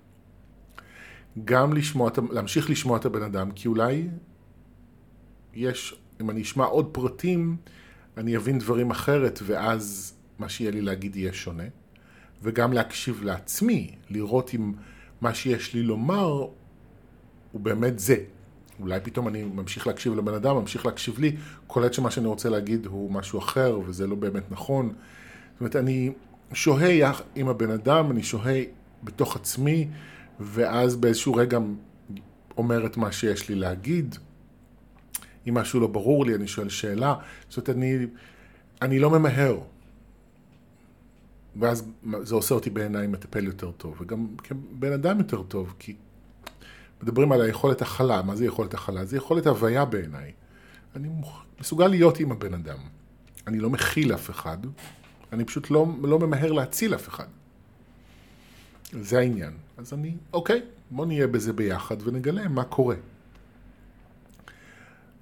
גם 1.46 1.74
לשמוע, 1.74 2.10
להמשיך 2.32 2.70
לשמוע 2.70 2.98
את 2.98 3.06
הבן 3.06 3.24
אדם, 3.24 3.52
כי 3.52 3.68
אולי 3.68 4.08
יש, 5.54 5.96
אם 6.22 6.30
אני 6.30 6.42
אשמע 6.42 6.66
עוד 6.66 6.90
פרטים, 6.92 7.58
אני 8.18 8.38
אבין 8.38 8.60
דברים 8.60 8.92
אחרת, 8.92 9.40
ואז 9.44 10.14
מה 10.40 10.50
שיהיה 10.50 10.72
לי 10.72 10.82
להגיד 10.82 11.16
יהיה 11.16 11.34
שונה. 11.34 11.64
וגם 12.42 12.74
להקשיב 12.74 13.24
לעצמי, 13.24 13.96
לראות 14.10 14.52
אם 14.56 14.74
מה 15.22 15.34
שיש 15.34 15.74
לי 15.74 15.84
לומר 15.84 16.48
הוא 17.52 17.62
באמת 17.62 18.00
זה. 18.00 18.16
אולי 18.80 19.00
פתאום 19.04 19.28
אני 19.28 19.44
ממשיך 19.44 19.88
להקשיב 19.88 20.16
לבן 20.16 20.34
אדם, 20.34 20.56
ממשיך 20.56 20.86
להקשיב 20.86 21.20
לי, 21.20 21.36
קולט 21.68 21.94
שמה 21.94 22.12
שאני 22.12 22.28
רוצה 22.28 22.50
להגיד 22.50 22.86
הוא 22.86 23.12
משהו 23.12 23.40
אחר, 23.40 23.80
וזה 23.86 24.08
לא 24.08 24.16
באמת 24.16 24.52
נכון. 24.52 24.94
זאת 25.54 25.60
אומרת, 25.60 25.76
אני 25.76 26.12
שוהה 26.54 27.12
עם 27.36 27.48
הבן 27.48 27.72
אדם, 27.72 28.12
אני 28.12 28.24
שוהה 28.24 28.62
בתוך 29.04 29.36
עצמי, 29.36 29.88
ואז 30.40 30.96
באיזשהו 30.96 31.34
רגע 31.34 31.60
אומר 32.58 32.86
את 32.86 32.98
מה 32.98 33.12
שיש 33.12 33.50
לי 33.50 33.56
להגיד. 33.56 34.16
אם 35.48 35.54
משהו 35.54 35.80
לא 35.80 35.88
ברור 35.88 36.26
לי, 36.26 36.36
אני 36.36 36.48
שואל 36.48 36.70
שאלה. 36.70 37.16
זאת 37.50 37.58
אומרת, 37.58 37.70
אני, 37.70 38.06
אני 38.82 39.00
לא 39.00 39.10
ממהר. 39.10 39.60
ואז 41.56 41.92
זה 42.22 42.36
עושה 42.36 42.56
אותי 42.56 42.70
בעיניי 42.70 43.08
מטפל 43.08 43.46
יותר 43.46 43.72
טוב, 43.72 43.96
וגם 44.02 44.28
כבן 44.38 44.92
אדם 44.92 45.18
יותר 45.18 45.44
טוב, 45.44 45.74
כי 45.80 45.96
מדברים 47.04 47.32
על 47.32 47.42
היכולת 47.42 47.82
הכלה. 47.82 48.22
מה 48.22 48.36
זה 48.36 48.46
יכולת 48.46 48.74
הכלה? 48.74 49.06
זה 49.06 49.18
יכולת 49.18 49.48
הוויה 49.48 49.86
בעיניי. 49.86 50.32
אני 50.96 51.10
מסוגל 51.60 51.88
להיות 51.88 52.20
עם 52.20 52.32
הבן 52.32 52.54
אדם. 52.54 52.78
אני 53.48 53.60
לא 53.60 53.70
מכיל 53.70 54.14
אף 54.14 54.30
אחד, 54.30 54.58
אני 55.34 55.46
פשוט 55.46 55.72
לא, 55.72 55.88
לא 56.04 56.20
ממהר 56.20 56.52
להציל 56.52 56.96
אף 56.96 57.08
אחד. 57.08 57.26
זה 58.92 59.20
העניין. 59.20 59.54
אז 59.78 59.94
אני, 59.94 60.16
אוקיי, 60.34 60.62
בוא 60.92 61.06
נהיה 61.06 61.28
בזה 61.28 61.54
ביחד 61.54 62.08
ונגלה 62.08 62.48
מה 62.48 62.64
קורה. 62.64 62.96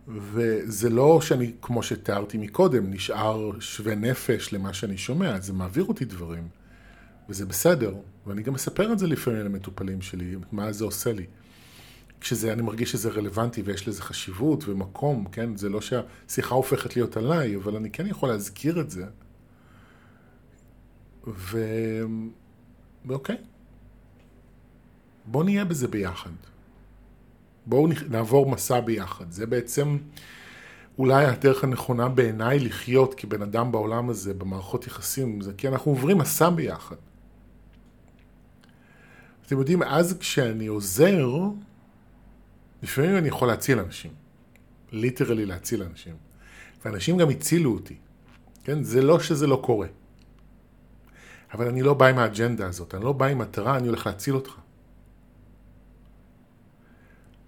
וזה 0.07 0.89
לא 0.89 1.21
שאני, 1.21 1.51
כמו 1.61 1.83
שתיארתי 1.83 2.37
מקודם, 2.37 2.91
נשאר 2.91 3.59
שווה 3.59 3.95
נפש 3.95 4.53
למה 4.53 4.73
שאני 4.73 4.97
שומע, 4.97 5.39
זה 5.39 5.53
מעביר 5.53 5.85
אותי 5.85 6.05
דברים, 6.05 6.47
וזה 7.29 7.45
בסדר, 7.45 7.95
ואני 8.27 8.43
גם 8.43 8.53
מספר 8.53 8.93
את 8.93 8.99
זה 8.99 9.07
לפעמים 9.07 9.45
למטופלים 9.45 10.01
שלי, 10.01 10.35
מה 10.51 10.71
זה 10.71 10.83
עושה 10.83 11.13
לי. 11.13 11.25
כשזה, 12.21 12.53
אני 12.53 12.61
מרגיש 12.61 12.91
שזה 12.91 13.09
רלוונטי 13.09 13.61
ויש 13.61 13.87
לזה 13.87 14.01
חשיבות 14.01 14.67
ומקום, 14.67 15.25
כן? 15.31 15.55
זה 15.55 15.69
לא 15.69 15.79
שהשיחה 15.81 16.55
הופכת 16.55 16.95
להיות 16.95 17.17
עליי, 17.17 17.55
אבל 17.55 17.75
אני 17.75 17.89
כן 17.89 18.07
יכול 18.07 18.29
להזכיר 18.29 18.81
את 18.81 18.89
זה. 18.89 19.05
ו... 21.27 21.59
ואוקיי, 23.05 23.37
בואו 25.25 25.43
נהיה 25.43 25.65
בזה 25.65 25.87
ביחד. 25.87 26.29
בואו 27.65 27.87
נעבור 28.09 28.49
מסע 28.49 28.79
ביחד. 28.79 29.31
זה 29.31 29.45
בעצם 29.45 29.97
אולי 30.97 31.25
הדרך 31.25 31.63
הנכונה 31.63 32.09
בעיניי 32.09 32.59
לחיות 32.59 33.13
כבן 33.13 33.41
אדם 33.41 33.71
בעולם 33.71 34.09
הזה, 34.09 34.33
במערכות 34.33 34.87
יחסים, 34.87 35.41
זה 35.41 35.53
כי 35.57 35.67
אנחנו 35.67 35.91
עוברים 35.91 36.17
מסע 36.17 36.49
ביחד. 36.49 36.95
אתם 39.45 39.59
יודעים, 39.59 39.83
אז 39.83 40.17
כשאני 40.19 40.67
עוזר, 40.67 41.29
לפעמים 42.83 43.17
אני 43.17 43.27
יכול 43.27 43.47
להציל 43.47 43.79
אנשים. 43.79 44.11
literally 44.91 45.45
להציל 45.45 45.83
אנשים. 45.83 46.15
ואנשים 46.85 47.17
גם 47.17 47.29
הצילו 47.29 47.73
אותי. 47.73 47.95
כן? 48.63 48.83
זה 48.83 49.01
לא 49.01 49.19
שזה 49.19 49.47
לא 49.47 49.61
קורה. 49.65 49.87
אבל 51.53 51.67
אני 51.67 51.81
לא 51.81 51.93
בא 51.93 52.05
עם 52.05 52.17
האג'נדה 52.19 52.67
הזאת, 52.67 52.95
אני 52.95 53.03
לא 53.03 53.13
בא 53.13 53.25
עם 53.25 53.37
מטרה, 53.37 53.77
אני 53.77 53.87
הולך 53.87 54.05
להציל 54.05 54.35
אותך. 54.35 54.51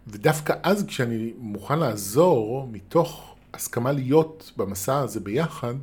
ודווקא 0.08 0.54
אז 0.64 0.86
כשאני 0.88 1.34
מוכן 1.38 1.80
לעזור, 1.80 2.68
מתוך 2.72 3.36
הסכמה 3.54 3.92
להיות 3.92 4.52
במסע 4.58 5.00
הזה 5.00 5.20
ביחד, 5.20 5.76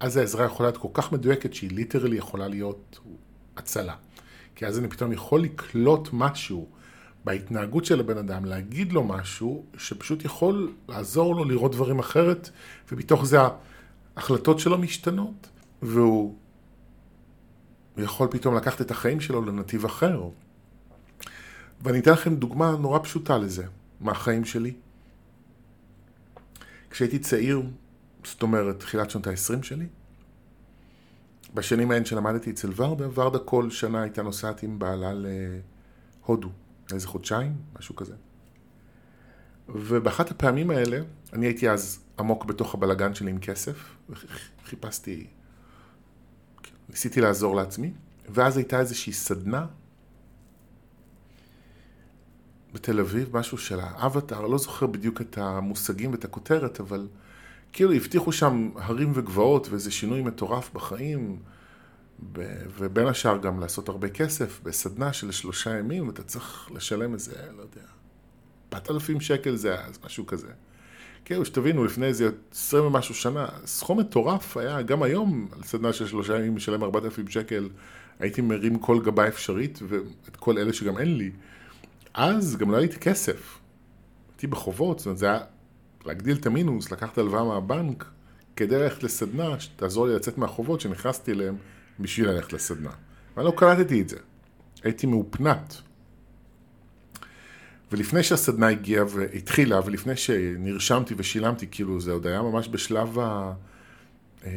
אז 0.00 0.16
העזרה 0.16 0.44
יכולה 0.44 0.68
להיות 0.68 0.80
כל 0.80 0.88
כך 0.92 1.12
מדויקת 1.12 1.54
שהיא 1.54 1.70
literally 1.70 2.16
יכולה 2.16 2.48
להיות 2.48 2.98
הצלה. 3.56 3.94
כי 4.54 4.66
אז 4.66 4.78
אני 4.78 4.88
פתאום 4.88 5.12
יכול 5.12 5.42
לקלוט 5.42 6.08
משהו 6.12 6.68
בהתנהגות 7.24 7.84
של 7.84 8.00
הבן 8.00 8.18
אדם, 8.18 8.44
להגיד 8.44 8.92
לו 8.92 9.04
משהו 9.04 9.64
שפשוט 9.76 10.24
יכול 10.24 10.72
לעזור 10.88 11.36
לו 11.36 11.44
לראות 11.44 11.72
דברים 11.72 11.98
אחרת, 11.98 12.50
ומתוך 12.92 13.26
זה 13.26 13.38
ההחלטות 14.16 14.58
שלו 14.58 14.78
משתנות, 14.78 15.48
והוא 15.82 16.34
יכול 17.96 18.28
פתאום 18.30 18.56
לקחת 18.56 18.80
את 18.80 18.90
החיים 18.90 19.20
שלו 19.20 19.44
לנתיב 19.44 19.84
אחר. 19.84 20.22
ואני 21.82 21.98
אתן 21.98 22.12
לכם 22.12 22.34
דוגמה 22.34 22.70
נורא 22.70 22.98
פשוטה 22.98 23.38
לזה, 23.38 23.66
מהחיים 24.00 24.44
שלי. 24.44 24.74
כשהייתי 26.90 27.18
צעיר, 27.18 27.62
זאת 28.24 28.42
אומרת, 28.42 28.80
תחילת 28.80 29.10
שנות 29.10 29.26
ה-20 29.26 29.62
שלי, 29.62 29.86
בשנים 31.54 31.90
ההן 31.90 32.04
שלמדתי 32.04 32.50
אצל 32.50 32.70
ורדה, 32.76 33.06
ורדה 33.14 33.38
כל 33.38 33.70
שנה 33.70 34.02
הייתה 34.02 34.22
נוסעת 34.22 34.62
עם 34.62 34.78
בעלה 34.78 35.12
להודו, 36.26 36.48
איזה 36.92 37.08
חודשיים, 37.08 37.56
משהו 37.78 37.96
כזה. 37.96 38.14
ובאחת 39.68 40.30
הפעמים 40.30 40.70
האלה, 40.70 41.00
אני 41.32 41.46
הייתי 41.46 41.70
אז 41.70 41.98
עמוק 42.18 42.44
בתוך 42.44 42.74
הבלגן 42.74 43.14
שלי 43.14 43.30
עם 43.30 43.38
כסף, 43.38 43.96
וחיפשתי 44.10 45.26
ניסיתי 46.88 47.20
לעזור 47.20 47.56
לעצמי, 47.56 47.92
ואז 48.28 48.56
הייתה 48.56 48.80
איזושהי 48.80 49.12
סדנה 49.12 49.66
בתל 52.72 53.00
אביב, 53.00 53.36
משהו 53.36 53.58
של 53.58 53.80
האבטאר, 53.80 54.46
לא 54.46 54.58
זוכר 54.58 54.86
בדיוק 54.86 55.20
את 55.20 55.38
המושגים 55.38 56.10
ואת 56.10 56.24
הכותרת, 56.24 56.80
אבל 56.80 57.08
כאילו 57.72 57.92
הבטיחו 57.92 58.32
שם 58.32 58.70
הרים 58.76 59.12
וגבעות 59.14 59.68
ואיזה 59.68 59.90
שינוי 59.90 60.22
מטורף 60.22 60.70
בחיים, 60.72 61.38
ובין 62.78 63.06
השאר 63.06 63.38
גם 63.38 63.60
לעשות 63.60 63.88
הרבה 63.88 64.08
כסף 64.08 64.60
בסדנה 64.62 65.12
של 65.12 65.30
שלושה 65.30 65.78
ימים, 65.78 66.08
ואתה 66.08 66.22
צריך 66.22 66.70
לשלם 66.74 67.14
איזה, 67.14 67.32
לא 67.56 67.62
יודע, 67.62 67.86
4,000 68.74 69.20
שקל 69.20 69.56
זה 69.56 69.80
אז, 69.80 69.98
משהו 70.04 70.26
כזה. 70.26 70.48
כאילו, 71.24 71.44
שתבינו, 71.44 71.84
לפני 71.84 72.06
איזה 72.06 72.30
עשרים 72.52 72.84
ומשהו 72.84 73.14
שנה, 73.14 73.46
סכום 73.64 74.00
מטורף 74.00 74.56
היה, 74.56 74.82
גם 74.82 75.02
היום, 75.02 75.48
על 75.52 75.62
סדנה 75.62 75.92
של 75.92 76.06
שלושה 76.06 76.38
ימים 76.38 76.56
משלם 76.56 76.84
4,000 76.84 77.28
שקל, 77.28 77.68
הייתי 78.20 78.40
מרים 78.40 78.78
כל 78.78 79.00
גבה 79.04 79.28
אפשרית, 79.28 79.78
ואת 79.88 80.36
כל 80.36 80.58
אלה 80.58 80.72
שגם 80.72 80.98
אין 80.98 81.16
לי. 81.16 81.30
אז 82.14 82.56
גם 82.56 82.70
לא 82.70 82.76
הייתי 82.76 82.96
כסף. 82.96 83.58
הייתי 84.32 84.46
בחובות, 84.46 84.98
זאת 84.98 85.06
אומרת, 85.06 85.18
זה 85.18 85.26
היה 85.26 85.40
להגדיל 86.04 86.36
את 86.36 86.46
המינוס, 86.46 86.92
לקחת 86.92 87.18
הלוואה 87.18 87.44
מהבנק, 87.44 88.04
כדי 88.56 88.78
ללכת 88.78 89.02
לסדנה, 89.02 89.60
שתעזור 89.60 90.06
לי 90.06 90.14
לצאת 90.14 90.38
מהחובות 90.38 90.80
שנכנסתי 90.80 91.32
אליהם 91.32 91.56
בשביל 92.00 92.28
ללכת 92.28 92.52
לסדנה. 92.52 92.90
ואני 93.36 93.46
לא 93.46 93.52
קלטתי 93.56 94.00
את 94.00 94.08
זה. 94.08 94.16
הייתי 94.82 95.06
מאופנת. 95.06 95.74
ולפני 97.92 98.22
שהסדנה 98.22 98.68
הגיעה 98.68 99.04
והתחילה, 99.08 99.80
ולפני 99.84 100.16
שנרשמתי 100.16 101.14
ושילמתי, 101.16 101.66
כאילו 101.70 102.00
זה 102.00 102.12
עוד 102.12 102.26
היה 102.26 102.42
ממש 102.42 102.68
בשלב 102.68 103.18
ה... 103.18 103.52
אה, 104.46 104.50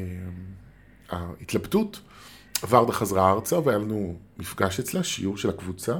ההתלבטות, 1.10 2.02
ורדה 2.69 2.91
חזרה 2.91 3.32
ארצה 3.32 3.60
והיה 3.60 3.78
לנו 3.78 4.15
מפגש 4.38 4.80
אצלה, 4.80 5.04
שיעור 5.04 5.38
של 5.38 5.50
הקבוצה, 5.50 5.95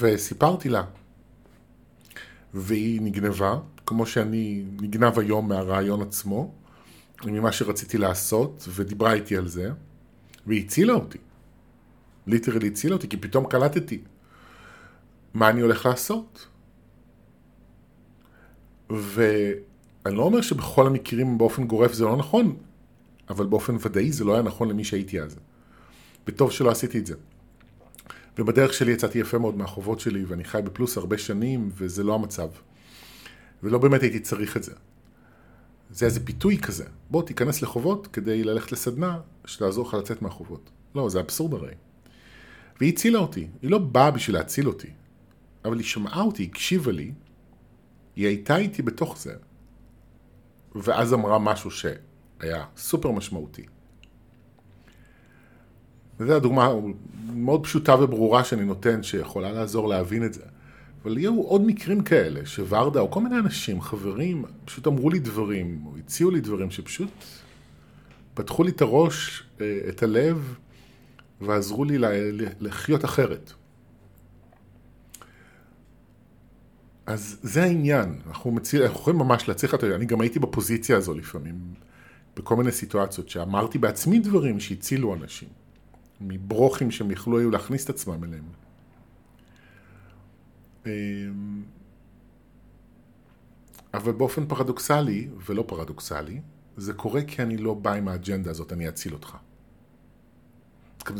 וסיפרתי 0.00 0.68
לה. 0.68 0.82
והיא 2.54 3.00
נגנבה, 3.00 3.58
כמו 3.86 4.06
שאני 4.06 4.64
נגנב 4.80 5.18
היום 5.18 5.48
מהרעיון 5.48 6.02
עצמו, 6.02 6.54
ממה 7.26 7.52
שרציתי 7.52 7.98
לעשות, 7.98 8.68
ודיברה 8.68 9.12
איתי 9.12 9.36
על 9.36 9.48
זה, 9.48 9.70
והיא 10.46 10.64
הצילה 10.64 10.92
אותי. 10.92 11.18
ליטרלי 12.26 12.68
הצילה 12.68 12.94
אותי, 12.94 13.08
כי 13.08 13.16
פתאום 13.16 13.46
קלטתי 13.46 14.00
מה 15.34 15.50
אני 15.50 15.60
הולך 15.60 15.86
לעשות. 15.86 16.46
ואני 18.90 20.16
לא 20.16 20.22
אומר 20.22 20.40
שבכל 20.40 20.86
המקרים 20.86 21.38
באופן 21.38 21.64
גורף 21.64 21.92
זה 21.92 22.04
לא 22.04 22.16
נכון, 22.16 22.56
אבל 23.30 23.46
באופן 23.46 23.76
ודאי 23.80 24.12
זה 24.12 24.24
לא 24.24 24.32
היה 24.32 24.42
נכון 24.42 24.68
למי 24.68 24.84
שהייתי 24.84 25.20
אז. 25.20 25.36
וטוב 26.26 26.52
שלא 26.52 26.70
עשיתי 26.70 26.98
את 26.98 27.06
זה. 27.06 27.14
ובדרך 28.38 28.74
שלי 28.74 28.92
יצאתי 28.92 29.18
יפה 29.18 29.38
מאוד 29.38 29.56
מהחובות 29.56 30.00
שלי, 30.00 30.24
ואני 30.24 30.44
חי 30.44 30.60
בפלוס 30.64 30.96
הרבה 30.96 31.18
שנים, 31.18 31.70
וזה 31.74 32.04
לא 32.04 32.14
המצב. 32.14 32.48
ולא 33.62 33.78
באמת 33.78 34.02
הייתי 34.02 34.20
צריך 34.20 34.56
את 34.56 34.62
זה. 34.62 34.72
זה 35.92 36.06
איזה 36.06 36.26
פיתוי 36.26 36.58
כזה. 36.58 36.84
בוא 37.10 37.22
תיכנס 37.22 37.62
לחובות 37.62 38.06
כדי 38.06 38.44
ללכת 38.44 38.72
לסדנה 38.72 39.20
שתעזור 39.44 39.88
לך 39.88 39.94
לצאת 39.94 40.22
מהחובות. 40.22 40.70
לא, 40.94 41.08
זה 41.08 41.20
אבסורד 41.20 41.54
הרי. 41.54 41.74
והיא 42.80 42.92
הצילה 42.92 43.18
אותי. 43.18 43.48
היא 43.62 43.70
לא 43.70 43.78
באה 43.78 44.10
בשביל 44.10 44.36
להציל 44.36 44.68
אותי. 44.68 44.90
אבל 45.64 45.78
היא 45.78 45.86
שמעה 45.86 46.20
אותי, 46.20 46.44
הקשיבה 46.44 46.92
לי, 46.92 47.12
היא 48.16 48.26
הייתה 48.26 48.56
איתי 48.56 48.82
בתוך 48.82 49.18
זה, 49.18 49.34
ואז 50.74 51.14
אמרה 51.14 51.38
משהו 51.38 51.70
שהיה 51.70 52.64
סופר 52.76 53.10
משמעותי. 53.10 53.66
וזו 56.20 56.36
הדוגמה 56.36 56.72
מאוד 57.34 57.64
פשוטה 57.64 57.94
וברורה 57.94 58.44
שאני 58.44 58.64
נותן, 58.64 59.02
שיכולה 59.02 59.52
לעזור 59.52 59.88
להבין 59.88 60.24
את 60.24 60.34
זה. 60.34 60.44
אבל 61.02 61.18
יהיו 61.18 61.40
עוד 61.40 61.62
מקרים 61.66 62.02
כאלה, 62.02 62.46
שוורדה 62.46 63.00
או 63.00 63.10
כל 63.10 63.20
מיני 63.20 63.38
אנשים, 63.38 63.80
חברים, 63.80 64.44
פשוט 64.64 64.86
אמרו 64.86 65.10
לי 65.10 65.18
דברים, 65.18 65.82
או 65.86 65.96
הציעו 65.96 66.30
לי 66.30 66.40
דברים 66.40 66.70
שפשוט 66.70 67.10
פתחו 68.34 68.62
לי 68.62 68.70
את 68.70 68.82
הראש, 68.82 69.44
אה, 69.60 69.78
את 69.88 70.02
הלב, 70.02 70.54
ועזרו 71.40 71.84
לי 71.84 71.98
לחיות 72.60 73.04
אחרת. 73.04 73.52
אז 77.06 77.38
זה 77.42 77.62
העניין, 77.62 78.18
אנחנו, 78.26 78.50
מציל, 78.50 78.82
אנחנו 78.82 79.00
יכולים 79.00 79.18
ממש 79.18 79.48
להצליח, 79.48 79.74
אני 79.74 80.06
גם 80.06 80.20
הייתי 80.20 80.38
בפוזיציה 80.38 80.96
הזו 80.96 81.14
לפעמים, 81.14 81.54
בכל 82.36 82.56
מיני 82.56 82.72
סיטואציות, 82.72 83.28
שאמרתי 83.28 83.78
בעצמי 83.78 84.18
דברים 84.18 84.60
שהצילו 84.60 85.14
אנשים, 85.14 85.48
מברוכים 86.20 86.90
שהם 86.90 87.10
יכלו 87.10 87.38
היו 87.38 87.50
להכניס 87.50 87.84
את 87.84 87.90
עצמם 87.90 88.24
אליהם. 88.24 88.44
אמ, 90.86 91.62
אבל 93.94 94.12
באופן 94.12 94.46
פרדוקסלי, 94.46 95.28
ולא 95.46 95.64
פרדוקסלי, 95.68 96.40
זה 96.76 96.92
קורה 96.92 97.22
כי 97.22 97.42
אני 97.42 97.56
לא 97.56 97.74
בא 97.74 97.92
עם 97.92 98.08
האג'נדה 98.08 98.50
הזאת, 98.50 98.72
אני 98.72 98.88
אציל 98.88 99.12
אותך. 99.12 99.36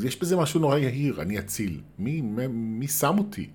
יש 0.04 0.20
בזה 0.20 0.36
משהו 0.36 0.60
נורא 0.60 0.78
יהיר, 0.78 1.22
אני 1.22 1.38
אציל. 1.38 1.80
מי, 1.98 2.20
מי, 2.20 2.46
מי 2.46 2.88
שם 2.88 3.18
אותי? 3.18 3.50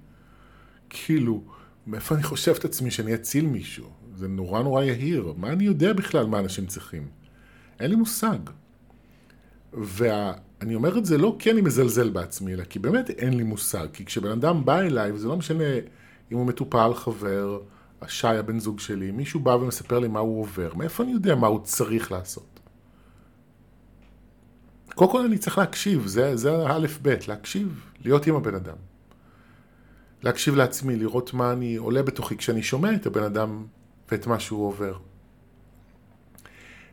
כאילו, 0.89 1.43
מאיפה 1.87 2.15
אני 2.15 2.23
חושב 2.23 2.53
את 2.59 2.65
עצמי 2.65 2.91
שאני 2.91 3.15
אציל 3.15 3.45
מישהו? 3.45 3.89
זה 4.15 4.27
נורא 4.27 4.63
נורא 4.63 4.83
יהיר. 4.83 5.33
מה 5.37 5.49
אני 5.49 5.63
יודע 5.63 5.93
בכלל 5.93 6.25
מה 6.25 6.39
אנשים 6.39 6.65
צריכים? 6.65 7.07
אין 7.79 7.89
לי 7.89 7.95
מושג. 7.95 8.39
ואני 10.59 10.75
אומר 10.75 10.97
את 10.97 11.05
זה 11.05 11.17
לא 11.17 11.35
כי 11.39 11.51
אני 11.51 11.61
מזלזל 11.61 12.09
בעצמי, 12.09 12.53
אלא 12.53 12.63
כי 12.63 12.79
באמת 12.79 13.09
אין 13.09 13.33
לי 13.33 13.43
מושג. 13.43 13.87
כי 13.93 14.05
כשבן 14.05 14.31
אדם 14.31 14.65
בא 14.65 14.79
אליי, 14.79 15.11
וזה 15.11 15.27
לא 15.27 15.37
משנה 15.37 15.63
אם 16.31 16.37
הוא 16.37 16.45
מטופל, 16.45 16.93
חבר, 16.93 17.59
השי, 18.01 18.27
הבן 18.27 18.59
זוג 18.59 18.79
שלי, 18.79 19.11
מישהו 19.11 19.39
בא 19.39 19.49
ומספר 19.49 19.99
לי 19.99 20.07
מה 20.07 20.19
הוא 20.19 20.41
עובר, 20.41 20.73
מאיפה 20.75 21.03
אני 21.03 21.11
יודע 21.11 21.35
מה 21.35 21.47
הוא 21.47 21.59
צריך 21.63 22.11
לעשות? 22.11 22.59
קודם 24.95 25.11
כל 25.11 25.25
אני 25.25 25.37
צריך 25.37 25.57
להקשיב, 25.57 26.07
זה, 26.07 26.35
זה 26.35 26.67
האלף-בית, 26.67 27.27
להקשיב, 27.27 27.81
להיות 28.01 28.27
עם 28.27 28.35
הבן 28.35 28.55
אדם. 28.55 28.75
להקשיב 30.23 30.55
לעצמי, 30.55 30.95
לראות 30.95 31.33
מה 31.33 31.51
אני 31.51 31.75
עולה 31.75 32.03
בתוכי 32.03 32.37
כשאני 32.37 32.63
שומע 32.63 32.95
את 32.95 33.05
הבן 33.05 33.23
אדם 33.23 33.65
ואת 34.11 34.27
מה 34.27 34.39
שהוא 34.39 34.67
עובר. 34.67 34.97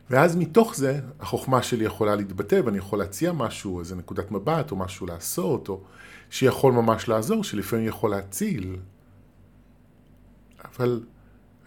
ואז 0.09 0.35
מתוך 0.35 0.75
זה 0.75 0.99
החוכמה 1.19 1.63
שלי 1.63 1.85
יכולה 1.85 2.15
להתבטא 2.15 2.61
ואני 2.65 2.77
יכול 2.77 2.99
להציע 2.99 3.31
משהו, 3.31 3.79
איזה 3.79 3.95
נקודת 3.95 4.31
מבט 4.31 4.71
או 4.71 4.75
משהו 4.75 5.05
לעשות, 5.05 5.69
או 5.69 5.81
שיכול 6.29 6.73
ממש 6.73 7.07
לעזור, 7.07 7.43
שלפעמים 7.43 7.87
יכול 7.87 8.11
להציל. 8.11 8.77
אבל 10.63 11.03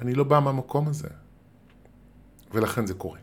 אני 0.01 0.15
לא 0.15 0.25
בא 0.25 0.41
מהמקום 0.41 0.89
הזה, 0.89 1.09
ולכן 2.55 2.87
זה 2.87 2.95
קורה. 2.95 3.19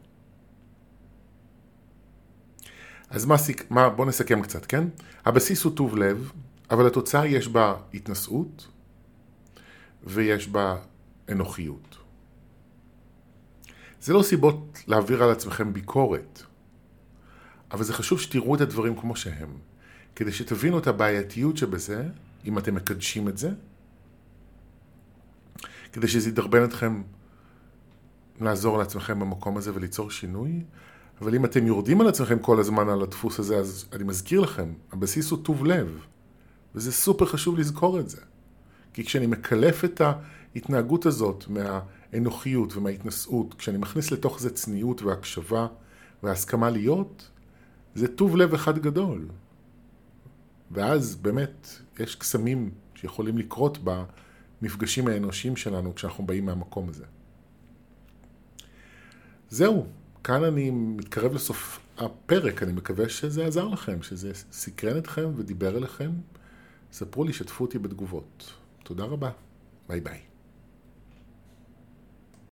אז 3.10 3.26
מה, 3.26 3.36
מה, 3.70 3.90
בוא 3.90 4.06
נסכם 4.06 4.42
קצת, 4.42 4.66
כן? 4.66 4.88
הבסיס 5.26 5.64
הוא 5.64 5.76
טוב 5.76 5.98
לב, 5.98 6.32
אבל 6.72 6.88
התוצאה 6.88 7.28
יש 7.28 7.48
בה 7.48 7.76
התנשאות 7.94 8.68
ויש 10.04 10.48
בה 10.48 10.76
אנוכיות. 11.32 12.05
זה 14.06 14.14
לא 14.14 14.24
סיבות 14.24 14.84
להעביר 14.88 15.24
על 15.24 15.30
עצמכם 15.30 15.74
ביקורת, 15.74 16.44
אבל 17.72 17.84
זה 17.84 17.94
חשוב 17.94 18.20
שתראו 18.20 18.56
את 18.56 18.62
הדברים 18.62 18.96
כמו 19.00 19.16
שהם, 19.16 19.50
כדי 20.16 20.32
שתבינו 20.32 20.80
את 20.80 20.88
הבעייתיות 20.88 21.58
שבזה, 21.58 22.08
אם 22.46 22.58
אתם 22.58 22.76
מקדשים 22.76 23.28
את 23.28 23.38
זה, 23.38 23.50
כדי 25.94 26.08
שזה 26.08 26.30
ידרבן 26.30 26.64
אתכם 26.64 27.02
לעזור 28.42 28.78
לעצמכם 28.78 29.20
במקום 29.20 29.58
הזה 29.58 29.72
וליצור 29.76 30.12
שינוי, 30.12 30.64
אבל 31.22 31.36
אם 31.36 31.46
אתם 31.46 31.68
יורדים 31.68 32.02
על 32.02 32.08
עצמכם 32.08 32.40
כל 32.40 32.60
הזמן 32.60 32.90
על 32.90 33.02
הדפוס 33.02 33.40
הזה, 33.40 33.58
אז 33.58 33.86
אני 33.94 34.04
מזכיר 34.04 34.42
לכם, 34.42 34.74
הבסיס 34.92 35.32
הוא 35.32 35.40
טוב 35.44 35.66
לב. 35.66 36.06
וזה 36.76 36.92
סופר 36.92 37.26
חשוב 37.26 37.60
לזכור 37.60 38.00
את 38.00 38.10
זה. 38.10 38.22
כי 38.94 39.06
כשאני 39.06 39.28
מקלף 39.28 39.86
את 39.86 40.02
ההתנהגות 40.02 41.06
הזאת 41.06 41.46
מהאנוכיות 42.14 42.78
ומההתנשאות, 42.78 43.54
כשאני 43.54 43.78
מכניס 43.78 44.12
לתוך 44.12 44.40
זה 44.40 44.50
צניעות 44.50 45.02
והקשבה 45.02 45.68
והסכמה 46.24 46.70
להיות, 46.70 47.30
זה 47.96 48.08
טוב 48.08 48.36
לב 48.36 48.54
אחד 48.54 48.80
גדול. 48.80 49.28
ואז 50.72 51.16
באמת 51.16 51.70
יש 52.00 52.16
קסמים 52.16 52.72
שיכולים 52.96 53.38
לקרות 53.38 53.78
במפגשים 54.62 55.08
האנושיים 55.08 55.56
שלנו 55.56 55.96
כשאנחנו 55.96 56.26
באים 56.26 56.46
מהמקום 56.46 56.90
הזה. 56.90 57.06
זהו, 59.50 59.86
כאן 60.24 60.44
אני 60.44 60.72
מתקרב 60.72 61.34
לסוף 61.34 61.80
הפרק, 61.98 62.64
אני 62.64 62.74
מקווה 62.74 63.10
שזה 63.10 63.46
עזר 63.46 63.68
לכם, 63.68 64.02
שזה 64.02 64.32
סקרן 64.52 64.98
אתכם 64.98 65.30
ודיבר 65.36 65.78
אליכם. 65.78 66.12
ספרו 66.92 67.24
לי, 67.24 67.34
שתפו 67.34 67.64
אותי 67.64 67.80
בתגובות. 67.80 68.54
תודה 68.84 69.04
רבה. 69.04 69.32
ביי 69.88 70.02
ביי. 70.02 70.35